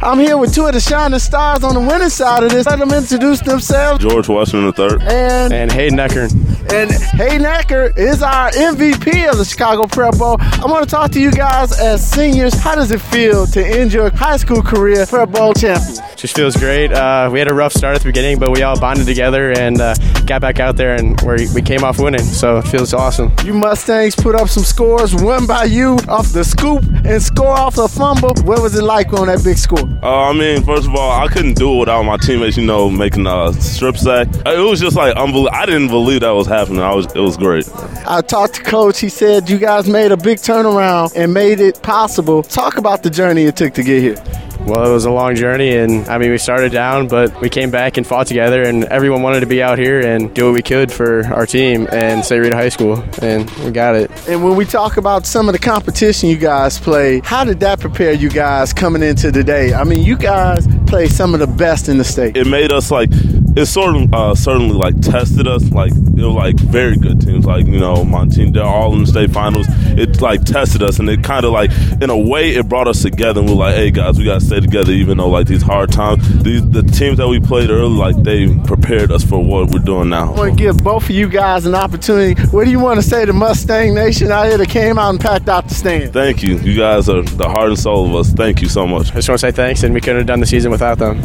I'm 0.03 0.19
here 0.19 0.37
with 0.37 0.53
two 0.53 0.67
of 0.67 0.73
the 0.73 0.81
shining 0.81 1.21
stars 1.21 1.63
on 1.63 1.75
the 1.75 1.81
winning 1.81 2.09
side 2.09 2.43
of 2.43 2.51
this. 2.51 2.67
Let 2.67 2.81
them 2.81 2.91
introduce 2.91 3.41
themselves. 3.41 4.03
George 4.03 4.29
Washington 4.29 4.75
III. 4.77 4.99
And, 5.07 5.53
and 5.53 5.71
Hayden 5.71 5.97
Ecker. 5.97 6.29
And 6.73 6.91
Hayden 6.91 7.47
Ecker 7.47 7.97
is 7.97 8.21
our 8.21 8.51
MVP 8.51 9.31
of 9.31 9.39
the 9.39 9.45
Chicago 9.45 9.87
Prep 9.87 10.19
Bowl. 10.19 10.39
I 10.41 10.65
want 10.67 10.83
to 10.83 10.91
talk 10.91 11.13
to 11.13 11.21
you 11.21 11.31
guys 11.31 11.79
as 11.79 12.05
seniors. 12.05 12.53
How 12.55 12.75
does 12.75 12.91
it 12.91 13.01
feel 13.01 13.47
to 13.47 13.65
end 13.65 13.93
your 13.93 14.11
high 14.11 14.39
school 14.39 14.61
career 14.61 15.07
Prep 15.07 15.31
Bowl 15.31 15.55
champion? 15.55 15.99
Just 16.17 16.35
feels 16.35 16.57
great. 16.57 16.93
Uh, 16.93 17.31
we 17.33 17.39
had 17.39 17.47
a 17.47 17.55
rough 17.55 17.73
start 17.73 17.95
at 17.95 18.03
the 18.03 18.09
beginning, 18.09 18.41
but 18.41 18.51
we 18.51 18.63
all 18.65 18.79
bonded 18.81 19.07
together 19.07 19.53
and 19.53 19.81
uh, 19.81 19.95
got 20.27 20.41
back 20.41 20.59
out 20.59 20.77
there, 20.77 20.95
and 20.95 21.21
we 21.55 21.63
came 21.63 21.85
off 21.85 22.01
winning. 22.01 22.23
So 22.23 22.59
it 22.59 22.63
feels 22.63 22.93
awesome. 22.93 23.33
You 23.45 23.55
Mustangs 23.55 24.17
put 24.17 24.35
up 24.35 24.49
some 24.49 24.65
scores, 24.65 25.15
won 25.15 25.47
by 25.47 25.65
you 25.65 25.99
off 26.09 26.33
the 26.33 26.43
scoop 26.43 26.83
and 27.05 27.23
score 27.23 27.49
off 27.49 27.77
the 27.77 27.87
fumble. 27.87 28.35
What 28.43 28.63
was 28.63 28.77
it 28.77 28.83
like 28.83 29.13
on 29.13 29.29
that 29.29 29.45
big 29.45 29.59
score? 29.59 29.92
Uh, 30.03 30.31
I 30.31 30.33
mean, 30.33 30.63
first 30.65 30.87
of 30.87 30.95
all, 30.95 31.11
I 31.11 31.29
couldn't 31.29 31.55
do 31.55 31.75
it 31.75 31.79
without 31.81 32.03
my 32.03 32.17
teammates. 32.17 32.57
You 32.57 32.67
know, 32.67 32.91
making 32.91 33.27
a 33.27 33.53
strip 33.55 33.97
sack. 33.97 34.29
It 34.47 34.59
was 34.59 34.81
just 34.81 34.97
like 34.97 35.17
unbelievable. 35.17 35.51
I 35.53 35.67
didn't 35.67 35.89
believe 35.89 36.21
that 36.21 36.31
was 36.31 36.47
happening. 36.47 36.81
I 36.81 36.95
was. 36.95 37.07
It 37.15 37.21
was 37.21 37.37
great. 37.37 37.69
I 38.07 38.21
talked 38.21 38.55
to 38.55 38.63
coach. 38.63 39.01
He 39.01 39.09
said 39.09 39.49
you 39.49 39.59
guys 39.59 39.89
made 39.89 40.13
a 40.13 40.17
big 40.17 40.39
turnaround 40.39 41.13
and 41.17 41.33
made 41.33 41.61
it 41.61 41.83
possible. 41.83 42.43
Talk 42.43 42.79
about 42.79 43.03
the 43.03 43.11
journey 43.11 43.45
it 43.45 43.57
took 43.57 43.75
to 43.75 43.83
get 43.83 44.03
here. 44.03 44.17
Well, 44.65 44.89
it 44.89 44.93
was 44.93 45.05
a 45.05 45.11
long 45.11 45.35
journey, 45.35 45.75
and 45.77 46.07
I 46.09 46.19
mean, 46.19 46.31
we 46.31 46.39
started 46.39 46.71
down, 46.71 47.09
but 47.09 47.39
we 47.41 47.51
came 47.51 47.71
back 47.71 47.97
and 47.97 48.07
fought 48.07 48.29
together, 48.29 48.63
and 48.63 48.85
everyone 48.85 49.21
wanted 49.21 49.41
to 49.41 49.47
be 49.47 49.61
out 49.61 49.77
here 49.77 50.01
and 50.01 50.33
do 50.35 50.47
what 50.47 50.55
we 50.55 50.63
could 50.63 50.93
for 50.93 51.27
our 51.27 51.47
team 51.47 51.89
and 51.91 52.25
St. 52.25 52.41
Rita 52.41 52.55
High 52.55 52.69
School, 52.69 53.03
and 53.21 53.51
we 53.65 53.73
got 53.73 53.97
it. 53.97 54.11
And 54.29 54.45
when 54.45 54.55
we 54.55 54.65
talk 54.65 54.99
about 54.99 55.27
some 55.27 55.49
of 55.49 55.53
the 55.53 55.59
competition 55.59 56.29
you 56.29 56.37
guys 56.37 56.79
play, 56.79 57.21
how 57.25 57.43
did 57.45 57.59
that 57.61 57.81
prepare 57.81 58.13
you 58.13 58.31
guys 58.31 58.73
coming 58.73 59.03
into 59.03 59.33
today? 59.33 59.75
I 59.75 59.83
mean, 59.83 60.05
you 60.05 60.17
guys 60.17 60.69
play 60.87 61.09
some 61.09 61.35
of 61.35 61.41
the 61.41 61.49
best 61.49 61.89
in 61.89 61.99
the 61.99 62.05
state. 62.05 62.37
It 62.37 62.47
made 62.47 62.71
us 62.71 62.91
like 62.91 63.11
it 63.55 63.67
sort 63.67 63.97
of 63.97 64.15
uh, 64.15 64.35
certainly 64.35 64.75
like 64.75 64.99
tested 65.01 65.47
us. 65.47 65.71
Like 65.71 65.93
it 65.93 66.25
was 66.25 66.35
like 66.35 66.57
very 66.57 66.97
good 66.97 67.21
teams, 67.21 67.45
like 67.45 67.67
you 67.67 67.79
know 67.79 68.05
my 68.05 68.27
team. 68.27 68.53
They're 68.53 68.65
all 68.65 68.93
in 68.95 69.01
the 69.01 69.07
state 69.07 69.31
finals. 69.31 69.67
It 69.99 70.21
like 70.21 70.45
tested 70.45 70.83
us, 70.83 70.99
and 70.99 71.09
it 71.09 71.23
kind 71.23 71.45
of 71.45 71.53
like 71.53 71.71
in 72.01 72.11
a 72.11 72.17
way 72.17 72.51
it 72.55 72.69
brought 72.69 72.89
us 72.89 73.03
together. 73.03 73.41
And 73.41 73.49
we're 73.49 73.57
like, 73.57 73.75
hey 73.75 73.91
guys, 73.91 74.19
we 74.19 74.25
gotta 74.25 74.41
stay 74.41 74.61
together, 74.61 74.93
even 74.93 75.19
though 75.19 75.29
like 75.29 75.47
these 75.47 75.63
hard 75.63 75.93
times. 75.93 76.43
These 76.43 76.69
the 76.71 76.83
teams 76.83 77.19
that 77.19 77.29
we 77.29 77.41
played 77.41 77.71
early, 77.71 77.95
like 77.95 78.17
they 78.23 78.55
prepared 78.65 79.13
us 79.13 79.23
for 79.23 79.43
what 79.45 79.71
we're 79.71 79.81
doing 79.81 80.09
now. 80.09 80.33
I 80.33 80.37
want 80.37 80.59
to 80.59 80.65
give 80.65 80.83
both 80.83 81.05
of 81.05 81.11
you 81.11 81.29
guys 81.29 81.67
an 81.67 81.75
opportunity. 81.75 82.41
What 82.49 82.65
do 82.65 82.71
you 82.71 82.81
want 82.81 83.01
to 83.01 83.07
say 83.07 83.25
to 83.27 83.33
Mustang 83.33 83.95
Nation 83.95 84.31
out 84.31 84.47
here 84.47 84.59
that 84.59 84.69
came 84.69 84.99
out 84.99 85.11
and 85.11 85.21
packed 85.21 85.49
out 85.49 85.69
the 85.69 85.75
stand? 85.75 86.13
Thank 86.13 86.43
you. 86.43 86.57
You 86.59 86.79
guys 86.79 87.09
are 87.09 87.23
the 87.23 87.49
heart 87.49 87.69
and 87.69 87.79
soul 87.79 88.07
of 88.07 88.15
us. 88.15 88.33
Thank 88.33 88.63
you 88.63 88.69
so 88.69 88.87
much. 88.87 89.11
I 89.11 89.17
just 89.17 89.29
want 89.29 89.41
to 89.41 89.47
say 89.47 89.53
thanks, 89.53 89.83
and 89.83 89.93
we 89.93 90.01
couldn't 90.01 90.19
have 90.19 90.27
done 90.27 90.41
the 90.41 90.47
season 90.47 90.71
without 90.71 90.99
them 90.99 91.21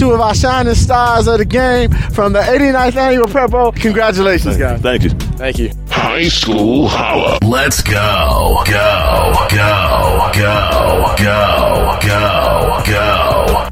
two 0.00 0.12
of 0.12 0.20
our 0.20 0.34
shining 0.34 0.74
stars 0.74 1.28
of 1.28 1.36
the 1.36 1.44
game 1.44 1.90
from 1.90 2.32
the 2.32 2.40
89th 2.40 2.96
annual 2.96 3.28
Prep 3.28 3.50
Bowl. 3.50 3.70
Congratulations, 3.72 4.56
guys. 4.56 4.80
Thank 4.80 5.02
you. 5.04 5.10
Thank 5.10 5.58
you. 5.58 5.70
High 5.88 6.28
School 6.28 6.88
Holla. 6.88 7.38
Let's 7.42 7.82
go. 7.82 8.62
Go. 8.64 9.46
Go. 9.50 10.30
Go. 10.32 11.14
Go. 11.18 11.98
Go. 12.00 12.82
Go. 12.86 13.69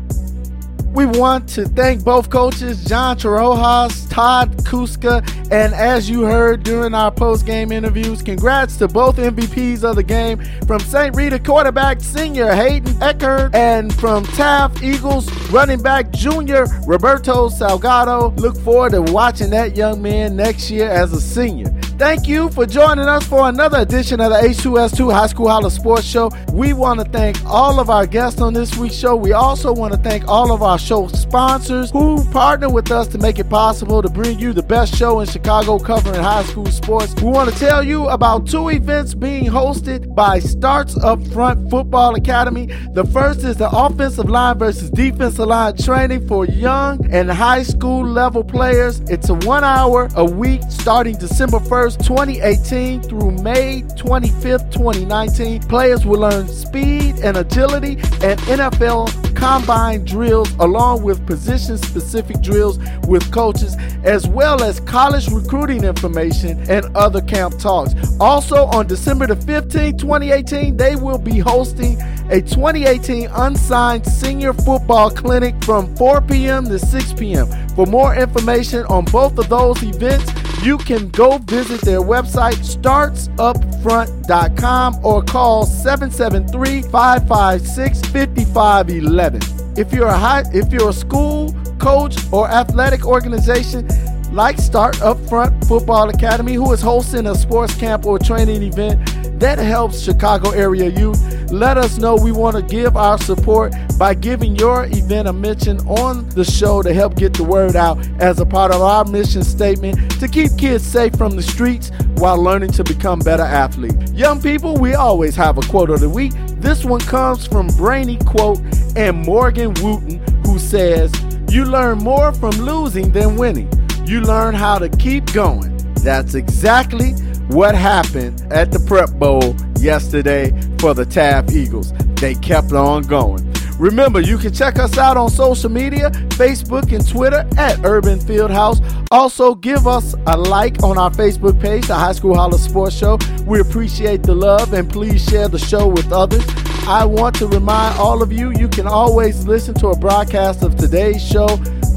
We 0.98 1.06
want 1.06 1.48
to 1.50 1.64
thank 1.64 2.02
both 2.02 2.28
coaches, 2.28 2.84
John 2.84 3.16
Torojas, 3.16 4.10
Todd 4.10 4.50
Kuska, 4.64 5.22
and 5.48 5.72
as 5.72 6.10
you 6.10 6.22
heard 6.22 6.64
during 6.64 6.92
our 6.92 7.12
post-game 7.12 7.70
interviews, 7.70 8.20
congrats 8.20 8.76
to 8.78 8.88
both 8.88 9.16
MVPs 9.16 9.84
of 9.84 9.94
the 9.94 10.02
game 10.02 10.44
from 10.66 10.80
St. 10.80 11.14
Rita 11.14 11.38
quarterback 11.38 12.00
senior 12.00 12.52
Hayden 12.52 13.00
Eckert 13.00 13.54
and 13.54 13.94
from 13.94 14.24
Taft 14.24 14.82
Eagles 14.82 15.30
running 15.50 15.80
back 15.80 16.10
junior 16.10 16.66
Roberto 16.84 17.48
Salgado. 17.48 18.36
Look 18.36 18.58
forward 18.58 18.90
to 18.90 19.02
watching 19.02 19.50
that 19.50 19.76
young 19.76 20.02
man 20.02 20.34
next 20.34 20.68
year 20.68 20.90
as 20.90 21.12
a 21.12 21.20
senior. 21.20 21.77
Thank 21.98 22.28
you 22.28 22.48
for 22.50 22.64
joining 22.64 23.06
us 23.06 23.26
for 23.26 23.48
another 23.48 23.78
edition 23.78 24.20
of 24.20 24.30
the 24.30 24.36
H2S2 24.36 25.12
High 25.12 25.26
School 25.26 25.48
Holla 25.48 25.68
Sports 25.68 26.04
Show. 26.04 26.30
We 26.52 26.72
want 26.72 27.00
to 27.00 27.06
thank 27.06 27.44
all 27.44 27.80
of 27.80 27.90
our 27.90 28.06
guests 28.06 28.40
on 28.40 28.54
this 28.54 28.76
week's 28.76 28.94
show. 28.94 29.16
We 29.16 29.32
also 29.32 29.72
want 29.72 29.94
to 29.94 29.98
thank 29.98 30.28
all 30.28 30.52
of 30.52 30.62
our 30.62 30.78
show 30.78 31.08
sponsors 31.08 31.90
who 31.90 32.22
partner 32.30 32.70
with 32.70 32.92
us 32.92 33.08
to 33.08 33.18
make 33.18 33.40
it 33.40 33.50
possible 33.50 34.00
to 34.00 34.08
bring 34.08 34.38
you 34.38 34.52
the 34.52 34.62
best 34.62 34.94
show 34.94 35.18
in 35.18 35.26
Chicago 35.26 35.76
covering 35.80 36.22
high 36.22 36.44
school 36.44 36.66
sports. 36.66 37.16
We 37.20 37.30
want 37.30 37.52
to 37.52 37.58
tell 37.58 37.82
you 37.82 38.06
about 38.06 38.46
two 38.46 38.68
events 38.68 39.14
being 39.14 39.46
hosted 39.46 40.14
by 40.14 40.38
Starts 40.38 40.96
Up 40.98 41.20
Front 41.32 41.68
Football 41.68 42.14
Academy. 42.14 42.66
The 42.92 43.06
first 43.06 43.42
is 43.42 43.56
the 43.56 43.70
offensive 43.70 44.30
line 44.30 44.56
versus 44.56 44.88
defensive 44.90 45.48
line 45.48 45.76
training 45.76 46.28
for 46.28 46.46
young 46.46 47.04
and 47.12 47.28
high 47.28 47.64
school 47.64 48.06
level 48.06 48.44
players. 48.44 49.00
It's 49.10 49.30
a 49.30 49.34
one 49.34 49.64
hour 49.64 50.08
a 50.14 50.24
week 50.24 50.62
starting 50.68 51.16
December 51.16 51.58
1st 51.58 51.87
1st, 51.88 52.06
2018 52.06 53.02
through 53.02 53.30
May 53.42 53.82
25th, 53.96 54.70
2019. 54.72 55.62
Players 55.62 56.04
will 56.04 56.20
learn 56.20 56.46
speed 56.48 57.16
and 57.22 57.36
agility 57.36 57.92
and 58.22 58.38
NFL 58.40 59.08
combine 59.34 60.04
drills 60.04 60.50
along 60.58 61.02
with 61.02 61.24
position 61.26 61.78
specific 61.78 62.40
drills 62.40 62.78
with 63.06 63.30
coaches, 63.32 63.76
as 64.04 64.26
well 64.26 64.62
as 64.62 64.80
college 64.80 65.28
recruiting 65.28 65.84
information 65.84 66.58
and 66.68 66.84
other 66.96 67.22
camp 67.22 67.58
talks. 67.58 67.94
Also, 68.20 68.66
on 68.66 68.86
December 68.86 69.26
the 69.26 69.36
15th, 69.36 69.98
2018, 69.98 70.76
they 70.76 70.96
will 70.96 71.18
be 71.18 71.38
hosting 71.38 72.00
a 72.30 72.42
2018 72.42 73.28
unsigned 73.32 74.04
senior 74.04 74.52
football 74.52 75.10
clinic 75.10 75.54
from 75.64 75.94
4 75.96 76.20
p.m. 76.22 76.64
to 76.64 76.78
6 76.78 77.12
p.m. 77.14 77.46
For 77.74 77.86
more 77.86 78.14
information 78.14 78.84
on 78.86 79.04
both 79.06 79.38
of 79.38 79.48
those 79.48 79.82
events, 79.82 80.30
you 80.64 80.78
can 80.78 81.10
go 81.10 81.38
visit 81.38 81.80
their 81.82 82.00
website, 82.00 82.58
startsupfront.com, 82.58 85.04
or 85.04 85.22
call 85.22 85.66
773 85.66 86.82
556 86.90 88.00
5511. 88.00 89.78
If 89.78 89.92
you're 89.92 90.06
a 90.06 90.16
high, 90.16 90.44
if 90.52 90.72
you're 90.72 90.88
a 90.88 90.92
school, 90.92 91.54
coach, 91.78 92.16
or 92.32 92.48
athletic 92.48 93.06
organization, 93.06 93.86
like 94.32 94.58
Start 94.58 95.00
Up 95.02 95.18
Front 95.28 95.64
Football 95.66 96.08
Academy, 96.10 96.54
who 96.54 96.72
is 96.72 96.80
hosting 96.80 97.26
a 97.26 97.34
sports 97.34 97.74
camp 97.76 98.06
or 98.06 98.18
training 98.18 98.62
event 98.62 98.98
that 99.40 99.58
helps 99.58 100.00
Chicago 100.00 100.50
area 100.50 100.90
youth, 100.90 101.20
let 101.50 101.78
us 101.78 101.98
know. 101.98 102.16
We 102.16 102.32
want 102.32 102.56
to 102.56 102.62
give 102.62 102.96
our 102.96 103.18
support 103.18 103.74
by 103.98 104.14
giving 104.14 104.56
your 104.56 104.84
event 104.86 105.28
a 105.28 105.32
mention 105.32 105.78
on 105.88 106.28
the 106.30 106.44
show 106.44 106.82
to 106.82 106.92
help 106.92 107.16
get 107.16 107.34
the 107.34 107.44
word 107.44 107.76
out 107.76 107.98
as 108.20 108.40
a 108.40 108.46
part 108.46 108.72
of 108.72 108.82
our 108.82 109.04
mission 109.04 109.42
statement 109.42 110.10
to 110.20 110.28
keep 110.28 110.56
kids 110.58 110.86
safe 110.86 111.14
from 111.16 111.36
the 111.36 111.42
streets 111.42 111.90
while 112.16 112.42
learning 112.42 112.70
to 112.72 112.84
become 112.84 113.18
better 113.20 113.42
athletes. 113.42 114.12
Young 114.12 114.40
people, 114.40 114.76
we 114.76 114.94
always 114.94 115.34
have 115.36 115.58
a 115.58 115.62
quote 115.62 115.90
of 115.90 116.00
the 116.00 116.08
week. 116.08 116.32
This 116.58 116.84
one 116.84 117.00
comes 117.00 117.46
from 117.46 117.68
Brainy 117.68 118.18
Quote 118.18 118.60
and 118.96 119.16
Morgan 119.24 119.74
Wootten, 119.74 120.20
who 120.46 120.58
says, 120.58 121.12
You 121.50 121.64
learn 121.64 121.98
more 121.98 122.32
from 122.32 122.50
losing 122.52 123.10
than 123.10 123.36
winning. 123.36 123.70
You 124.04 124.20
learn 124.20 124.54
how 124.54 124.78
to 124.78 124.88
keep 124.88 125.32
going. 125.32 125.76
That's 125.96 126.34
exactly 126.34 127.12
what 127.48 127.74
happened 127.74 128.46
at 128.52 128.70
the 128.70 128.80
Prep 128.80 129.10
Bowl 129.12 129.54
yesterday 129.78 130.50
for 130.78 130.94
the 130.94 131.04
Taft 131.04 131.52
Eagles. 131.52 131.92
They 132.16 132.34
kept 132.34 132.72
on 132.72 133.02
going. 133.02 133.44
Remember, 133.78 134.20
you 134.20 134.38
can 134.38 134.52
check 134.52 134.78
us 134.78 134.98
out 134.98 135.16
on 135.16 135.30
social 135.30 135.70
media 135.70 136.10
Facebook 136.30 136.92
and 136.92 137.06
Twitter 137.08 137.48
at 137.56 137.84
Urban 137.84 138.18
Fieldhouse. 138.18 138.82
Also, 139.12 139.54
give 139.54 139.86
us 139.86 140.14
a 140.26 140.36
like 140.36 140.82
on 140.82 140.98
our 140.98 141.10
Facebook 141.10 141.60
page, 141.60 141.86
the 141.86 141.94
High 141.94 142.12
School 142.12 142.34
Holler 142.34 142.58
Sports 142.58 142.96
Show. 142.96 143.18
We 143.46 143.60
appreciate 143.60 144.24
the 144.24 144.34
love 144.34 144.72
and 144.72 144.90
please 144.90 145.24
share 145.24 145.46
the 145.46 145.60
show 145.60 145.86
with 145.86 146.12
others. 146.12 146.44
I 146.88 147.04
want 147.04 147.36
to 147.36 147.46
remind 147.46 147.98
all 147.98 148.22
of 148.22 148.32
you 148.32 148.50
you 148.50 148.66
can 148.66 148.86
always 148.86 149.46
listen 149.46 149.74
to 149.74 149.88
a 149.88 149.96
broadcast 149.96 150.64
of 150.64 150.76
today's 150.76 151.24
show 151.24 151.46